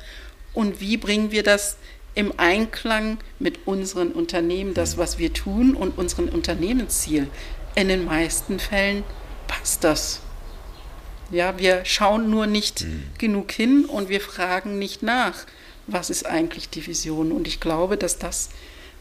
[0.54, 1.78] und wie bringen wir das
[2.14, 7.28] im Einklang mit unseren Unternehmen, das, was wir tun und unseren Unternehmensziel
[7.76, 9.04] in den meisten Fällen
[9.48, 10.22] passt das.
[11.32, 13.04] Ja, wir schauen nur nicht mhm.
[13.18, 15.46] genug hin und wir fragen nicht nach,
[15.88, 17.32] was ist eigentlich die Vision.
[17.32, 18.50] Und ich glaube, dass das,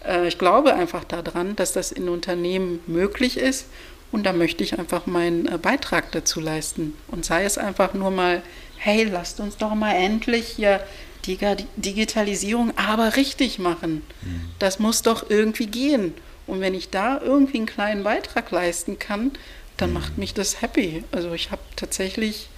[0.04, 3.66] äh, ich glaube einfach daran, dass das in Unternehmen möglich ist.
[4.12, 6.94] Und da möchte ich einfach meinen äh, Beitrag dazu leisten.
[7.08, 8.42] Und sei es einfach nur mal,
[8.76, 10.84] hey, lasst uns doch mal endlich hier
[11.26, 11.38] die
[11.76, 14.02] Digitalisierung aber richtig machen.
[14.22, 14.50] Mhm.
[14.58, 16.14] Das muss doch irgendwie gehen.
[16.46, 19.32] Und wenn ich da irgendwie einen kleinen Beitrag leisten kann,
[19.76, 19.94] dann mhm.
[19.94, 21.04] macht mich das happy.
[21.12, 22.48] Also ich habe tatsächlich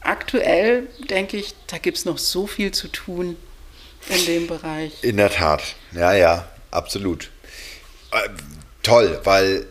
[0.00, 3.36] aktuell, denke ich, da gibt es noch so viel zu tun
[4.08, 4.92] in dem Bereich.
[5.02, 7.30] In der Tat, ja, ja, absolut.
[8.10, 8.28] Äh,
[8.82, 9.66] toll, weil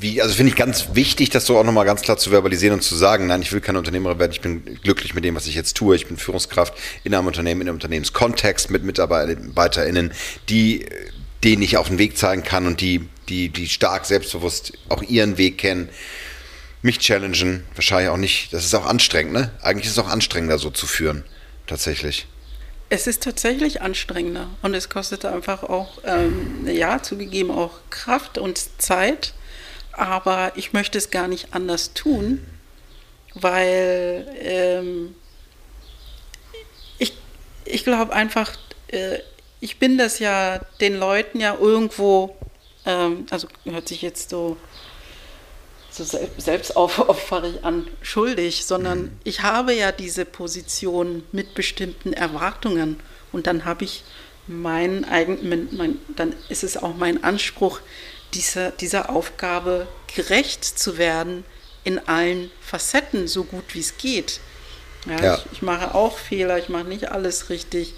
[0.00, 2.82] wie, also finde ich ganz wichtig, das so auch nochmal ganz klar zu verbalisieren und
[2.82, 5.54] zu sagen, nein, ich will keine Unternehmerin werden, ich bin glücklich mit dem, was ich
[5.54, 6.74] jetzt tue, ich bin Führungskraft
[7.04, 10.12] in einem Unternehmen, in einem Unternehmenskontext mit MitarbeiterInnen,
[10.48, 10.86] die
[11.44, 15.38] denen ich auf den Weg zeigen kann und die, die, die stark selbstbewusst auch ihren
[15.38, 15.88] Weg kennen,
[16.82, 18.52] mich challengen, wahrscheinlich auch nicht.
[18.52, 19.50] Das ist auch anstrengend, ne?
[19.62, 21.24] Eigentlich ist es auch anstrengender, so zu führen,
[21.66, 22.26] tatsächlich.
[22.88, 28.60] Es ist tatsächlich anstrengender und es kostet einfach auch, ähm, ja, zugegeben auch Kraft und
[28.80, 29.34] Zeit,
[29.96, 32.44] aber ich möchte es gar nicht anders tun,
[33.34, 35.14] weil ähm,
[36.98, 37.14] ich,
[37.64, 38.52] ich glaube einfach,
[38.88, 39.18] äh,
[39.60, 42.36] ich bin das ja den Leuten ja irgendwo,
[42.84, 44.56] ähm, also hört sich jetzt so
[45.90, 46.04] so
[46.36, 49.10] selbst aufopfere ich an schuldig, sondern mhm.
[49.24, 53.00] ich habe ja diese Position mit bestimmten Erwartungen
[53.32, 54.04] und dann habe ich
[54.46, 57.80] meinen eigenen, mein, dann ist es auch mein Anspruch,
[58.36, 61.44] dieser, dieser Aufgabe gerecht zu werden
[61.84, 64.40] in allen Facetten, so gut wie es geht.
[65.06, 65.34] Ja, ja.
[65.36, 67.94] Ich, ich, mache auch Fehler, ich mache nicht alles richtig,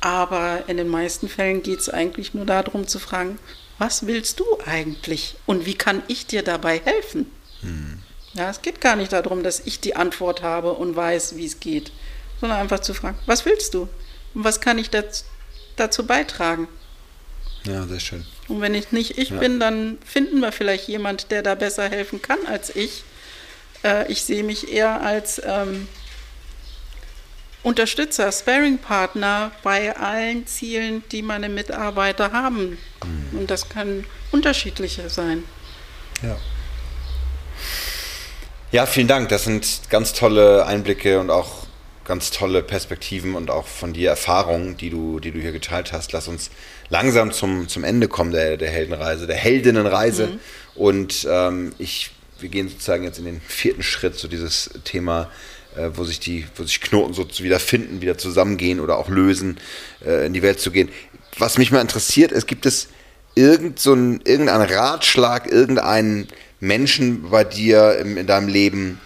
[0.00, 3.38] aber in den meisten Fällen geht es eigentlich nur darum zu fragen,
[3.78, 7.30] was willst du eigentlich und wie kann ich dir dabei helfen?
[7.60, 8.02] Hm.
[8.34, 11.60] Ja, es geht gar nicht darum, dass ich die Antwort habe und weiß, wie es
[11.60, 11.92] geht,
[12.40, 13.88] sondern einfach zu fragen, was willst du
[14.34, 15.24] und was kann ich dazu,
[15.76, 16.68] dazu beitragen?
[17.64, 18.26] Ja, sehr schön.
[18.48, 19.38] Und wenn ich nicht ich ja.
[19.38, 23.02] bin, dann finden wir vielleicht jemand, der da besser helfen kann als ich.
[23.82, 25.88] Äh, ich sehe mich eher als ähm,
[27.62, 32.78] Unterstützer, Sparing-Partner bei allen Zielen, die meine Mitarbeiter haben.
[33.04, 33.38] Mhm.
[33.38, 35.42] Und das kann unterschiedliche sein.
[36.22, 36.36] Ja.
[38.72, 39.28] Ja, vielen Dank.
[39.30, 41.66] Das sind ganz tolle Einblicke und auch
[42.04, 46.12] ganz tolle Perspektiven und auch von dir Erfahrungen, die du, die du hier geteilt hast.
[46.12, 46.50] Lass uns
[46.88, 50.26] langsam zum, zum Ende kommen der, der Heldenreise, der Heldinnenreise.
[50.28, 50.40] Mhm.
[50.74, 52.10] Und ähm, ich,
[52.40, 55.28] wir gehen sozusagen jetzt in den vierten Schritt, so dieses Thema
[55.76, 59.58] äh, wo sich die, wo sich Knoten so wieder finden, wieder zusammengehen oder auch lösen,
[60.04, 60.88] äh, in die Welt zu gehen.
[61.38, 62.88] Was mich mal interessiert, es gibt es
[63.34, 66.28] irgend so ein, irgendeinen Ratschlag, irgendeinen
[66.60, 69.00] Menschen bei dir im, in deinem Leben,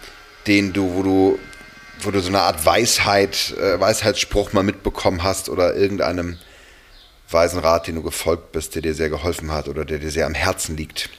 [0.47, 1.39] den du, wo du,
[2.01, 6.37] wo du so eine Art Weisheit, äh, Weisheitsspruch mal mitbekommen hast oder irgendeinem
[7.33, 10.25] weisen Rat, den du gefolgt bist, der dir sehr geholfen hat oder der dir sehr
[10.25, 11.09] am Herzen liegt?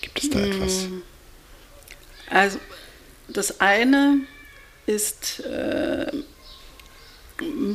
[0.00, 0.50] Gibt es da hm.
[0.50, 0.86] etwas?
[2.30, 2.58] Also
[3.28, 4.20] das eine
[4.86, 6.10] ist äh,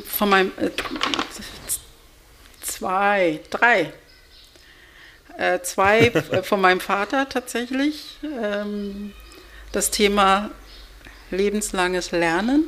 [0.05, 0.69] von meinem äh,
[2.61, 3.93] zwei, drei.
[5.37, 6.11] Äh, zwei
[6.43, 8.17] von meinem Vater tatsächlich.
[8.23, 9.13] Ähm,
[9.71, 10.51] das Thema
[11.31, 12.65] lebenslanges Lernen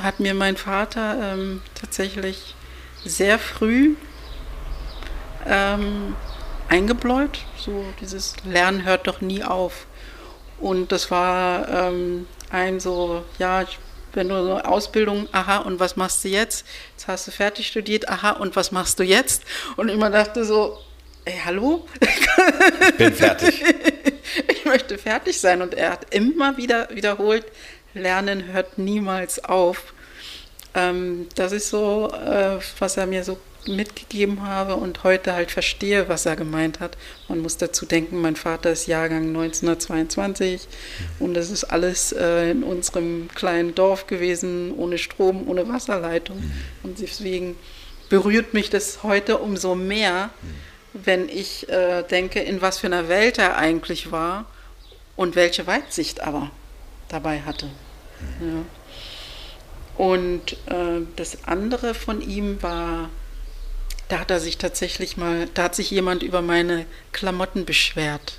[0.00, 2.54] hat mir mein Vater ähm, tatsächlich
[3.04, 3.94] sehr früh
[5.46, 6.14] ähm,
[6.68, 7.40] eingebläut.
[7.58, 9.86] So dieses Lernen hört doch nie auf.
[10.58, 13.64] Und das war ähm, ein so, ja,
[14.12, 16.66] wenn du so Ausbildung, aha, und was machst du jetzt?
[16.92, 19.42] Jetzt hast du fertig studiert, aha, und was machst du jetzt?
[19.76, 20.78] Und ich immer dachte so,
[21.24, 21.86] ey, hallo?
[22.00, 23.62] Ich bin fertig.
[24.48, 25.62] ich möchte fertig sein.
[25.62, 27.46] Und er hat immer wieder wiederholt,
[27.94, 29.94] Lernen hört niemals auf.
[30.74, 36.08] Ähm, das ist so, äh, was er mir so mitgegeben habe und heute halt verstehe,
[36.08, 36.96] was er gemeint hat.
[37.28, 41.24] Man muss dazu denken, mein Vater ist Jahrgang 1922 mhm.
[41.24, 46.38] und das ist alles äh, in unserem kleinen Dorf gewesen, ohne Strom, ohne Wasserleitung.
[46.38, 46.52] Mhm.
[46.82, 47.56] Und deswegen
[48.08, 51.04] berührt mich das heute umso mehr, mhm.
[51.04, 54.46] wenn ich äh, denke, in was für einer Welt er eigentlich war
[55.14, 56.50] und welche Weitsicht aber
[57.12, 57.68] dabei hatte.
[58.40, 58.64] Ja.
[60.04, 63.10] Und äh, das andere von ihm war
[64.12, 68.34] da hat er sich tatsächlich mal, da hat sich jemand über meine Klamotten beschwert.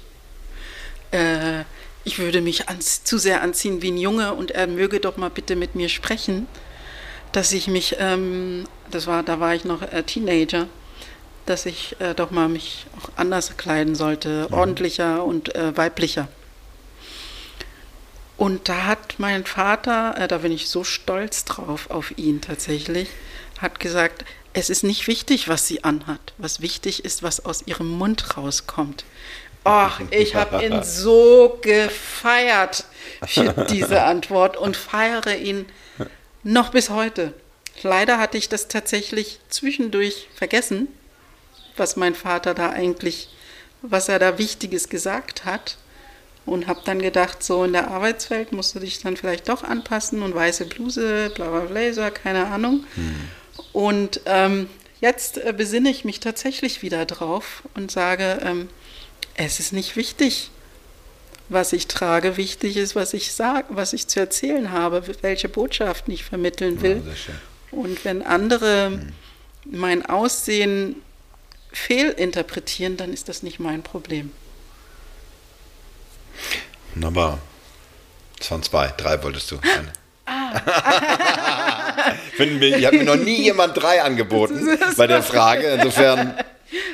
[1.10, 1.64] Äh,
[2.04, 5.56] ich würde mich zu sehr anziehen wie ein Junge und er möge doch mal bitte
[5.56, 6.46] mit mir sprechen,
[7.32, 10.68] dass ich mich, ähm, das war, da war ich noch äh, Teenager,
[11.48, 14.54] dass ich äh, doch mal mich auch anders kleiden sollte, mhm.
[14.54, 16.28] ordentlicher und äh, weiblicher.
[18.38, 23.10] Und da hat mein Vater, äh, da bin ich so stolz drauf auf ihn tatsächlich,
[23.60, 26.34] hat gesagt, es ist nicht wichtig, was sie anhat.
[26.38, 29.04] Was wichtig ist, was aus ihrem Mund rauskommt.
[29.64, 32.86] Ach, ich habe ihn so gefeiert
[33.26, 35.66] für diese Antwort und feiere ihn
[36.44, 37.34] noch bis heute.
[37.82, 40.88] Leider hatte ich das tatsächlich zwischendurch vergessen,
[41.76, 43.30] was mein Vater da eigentlich,
[43.82, 45.78] was er da Wichtiges gesagt hat.
[46.46, 50.22] Und habe dann gedacht, so in der Arbeitswelt musst du dich dann vielleicht doch anpassen
[50.22, 52.84] und weiße Bluse, blauer Blazer, keine Ahnung.
[52.96, 53.16] Hm.
[53.72, 58.68] Und ähm, jetzt äh, besinne ich mich tatsächlich wieder drauf und sage, ähm,
[59.36, 60.52] es ist nicht wichtig,
[61.50, 62.36] was ich trage.
[62.36, 67.02] Wichtig ist, was ich sage, was ich zu erzählen habe, welche Botschaften ich vermitteln will.
[67.06, 67.34] Ja,
[67.78, 69.14] und wenn andere hm.
[69.66, 70.98] mein Aussehen
[71.72, 74.32] fehlinterpretieren, dann ist das nicht mein Problem.
[76.94, 77.40] Wunderbar.
[78.38, 79.60] Das waren zwei, drei wolltest du.
[80.26, 80.60] Ah.
[82.36, 85.68] Finden wir, ich habe mir noch nie jemand drei angeboten bei der Frage.
[85.68, 86.36] Insofern.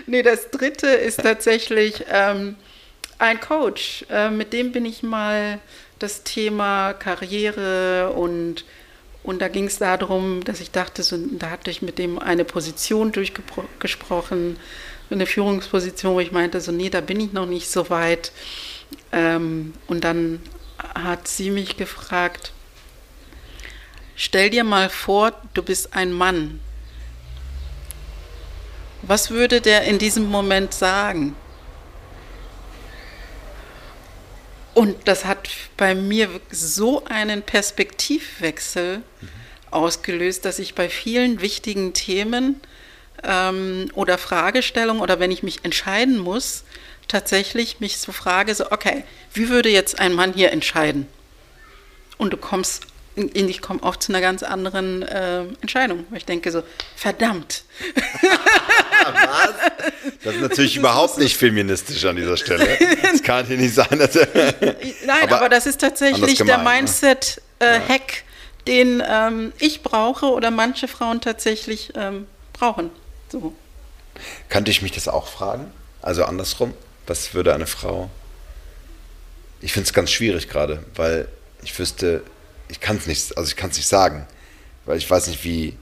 [0.07, 2.55] Nee, das dritte ist tatsächlich ähm,
[3.17, 4.05] ein Coach.
[4.09, 5.59] Äh, mit dem bin ich mal
[5.99, 8.65] das Thema Karriere und,
[9.23, 12.43] und da ging es darum, dass ich dachte, so, da hatte ich mit dem eine
[12.45, 14.57] Position durchgesprochen,
[15.11, 18.31] eine Führungsposition, wo ich meinte, so, nee, da bin ich noch nicht so weit.
[19.11, 20.41] Ähm, und dann
[20.77, 22.51] hat sie mich gefragt,
[24.15, 26.59] stell dir mal vor, du bist ein Mann.
[29.01, 31.35] Was würde der in diesem Moment sagen?
[34.73, 39.29] Und das hat bei mir so einen Perspektivwechsel mhm.
[39.71, 42.61] ausgelöst, dass ich bei vielen wichtigen Themen
[43.23, 46.63] ähm, oder Fragestellungen oder wenn ich mich entscheiden muss,
[47.10, 49.03] tatsächlich mich so frage, so, okay,
[49.34, 51.07] wie würde jetzt ein Mann hier entscheiden?
[52.18, 52.88] Und du kommst
[53.34, 56.64] ich komme oft zu einer ganz anderen äh, Entscheidung, weil ich denke so,
[56.95, 57.64] verdammt.
[59.03, 59.53] Was?
[60.23, 62.77] Das ist natürlich überhaupt nicht feministisch an dieser Stelle.
[63.02, 63.98] Das kann hier nicht sein.
[63.98, 68.68] Dass, Nein, aber, aber, das ist tatsächlich gemein, der Mindset-Hack, äh, ja.
[68.68, 72.91] den ähm, ich brauche oder manche Frauen tatsächlich ähm, brauchen.
[73.30, 73.53] So.
[74.49, 75.72] Kannte ich mich das auch fragen?
[76.02, 76.73] Also andersrum,
[77.10, 78.10] was würde eine Frau...
[79.61, 81.27] Ich finde es ganz schwierig gerade, weil
[81.64, 82.23] ich wüsste,
[82.69, 84.26] ich kann es nicht, also ich kann es nicht sagen,
[84.86, 85.76] weil ich weiß nicht, wie.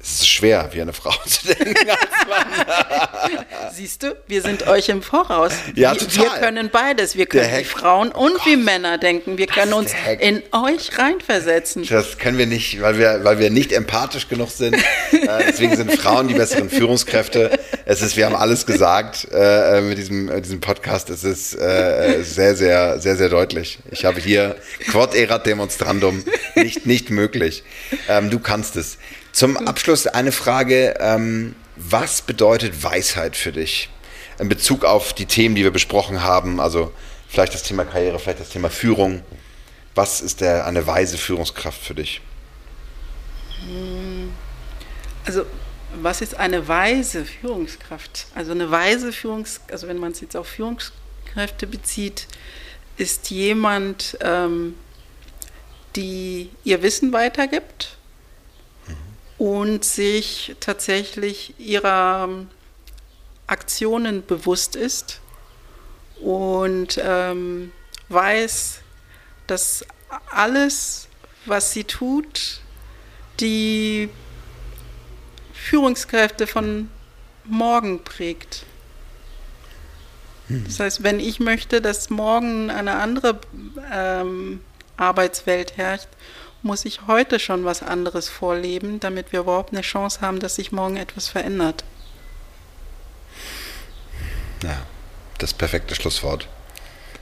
[0.00, 3.44] Es ist schwer, wie eine Frau zu denken als Mann.
[3.74, 5.52] Siehst du, wir sind euch im Voraus.
[5.74, 6.24] Ja, wir, total.
[6.24, 7.16] wir können beides.
[7.16, 9.38] Wir können wie Frauen und oh wie Männer denken.
[9.38, 11.84] Wir können uns in euch reinversetzen.
[11.84, 14.74] Das können wir nicht, weil wir, weil wir nicht empathisch genug sind.
[15.12, 17.57] äh, deswegen sind Frauen die besseren Führungskräfte.
[17.90, 21.08] Es ist, wir haben alles gesagt äh, mit, diesem, äh, diesem Podcast.
[21.08, 23.78] Es ist äh, sehr, sehr, sehr, sehr deutlich.
[23.90, 24.56] Ich habe hier
[24.90, 26.22] Quod erat demonstrandum
[26.54, 27.64] nicht, nicht möglich.
[28.06, 28.98] Ähm, du kannst es.
[29.32, 30.96] Zum Abschluss eine Frage.
[31.00, 33.88] Ähm, was bedeutet Weisheit für dich?
[34.38, 36.92] In Bezug auf die Themen, die wir besprochen haben, also
[37.26, 39.22] vielleicht das Thema Karriere, vielleicht das Thema Führung.
[39.94, 42.20] Was ist der, eine weise Führungskraft für dich?
[45.24, 45.46] Also
[45.94, 48.26] was ist eine weise Führungskraft?
[48.34, 52.26] Also eine weise Führungskraft, also wenn man es jetzt auf Führungskräfte bezieht,
[52.96, 54.74] ist jemand, ähm,
[55.96, 57.96] die ihr Wissen weitergibt
[58.86, 59.46] mhm.
[59.46, 62.28] und sich tatsächlich ihrer
[63.46, 65.20] Aktionen bewusst ist
[66.20, 67.72] und ähm,
[68.08, 68.80] weiß,
[69.46, 69.84] dass
[70.30, 71.08] alles,
[71.46, 72.60] was sie tut,
[73.40, 74.10] die
[75.68, 76.88] Führungskräfte von
[77.44, 78.64] morgen prägt.
[80.46, 80.64] Hm.
[80.64, 83.38] Das heißt, wenn ich möchte, dass morgen eine andere
[83.92, 84.60] ähm,
[84.96, 86.08] Arbeitswelt herrscht,
[86.62, 90.72] muss ich heute schon was anderes vorleben, damit wir überhaupt eine Chance haben, dass sich
[90.72, 91.84] morgen etwas verändert.
[94.62, 94.78] Ja,
[95.36, 96.48] das perfekte Schlusswort.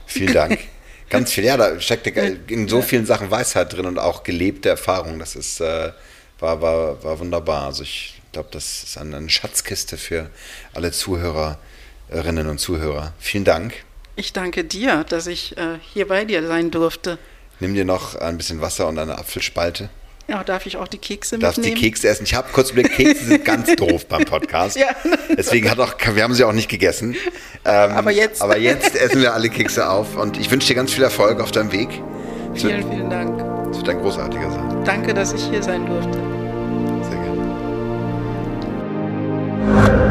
[0.05, 0.59] Vielen Dank.
[1.09, 5.19] Ganz viel, ja, da steckt in so vielen Sachen Weisheit drin und auch gelebte Erfahrung.
[5.19, 5.91] Das ist, äh,
[6.39, 7.65] war, war, war wunderbar.
[7.65, 10.29] Also ich glaube, das ist eine Schatzkiste für
[10.73, 13.13] alle Zuhörerinnen und Zuhörer.
[13.19, 13.73] Vielen Dank.
[14.15, 17.19] Ich danke dir, dass ich äh, hier bei dir sein durfte.
[17.59, 19.89] Nimm dir noch ein bisschen Wasser und eine Apfelspalte.
[20.27, 21.75] Ja, darf ich auch die Kekse Darfst mitnehmen?
[21.75, 22.23] Darfst die Kekse essen?
[22.25, 24.75] Ich habe kurz überlegt, Kekse sind ganz doof beim Podcast.
[24.75, 24.87] Ja.
[25.37, 27.15] Deswegen hat auch, wir haben sie auch nicht gegessen.
[27.63, 28.41] Ähm, aber jetzt.
[28.41, 31.51] Aber jetzt essen wir alle Kekse auf und ich wünsche dir ganz viel Erfolg auf
[31.51, 31.89] deinem Weg.
[32.55, 33.39] Vielen, vielen Dank.
[33.71, 34.83] Es wird ein großartiger sein.
[34.83, 36.26] Danke, dass ich hier sein durfte.
[39.67, 40.06] Thank you.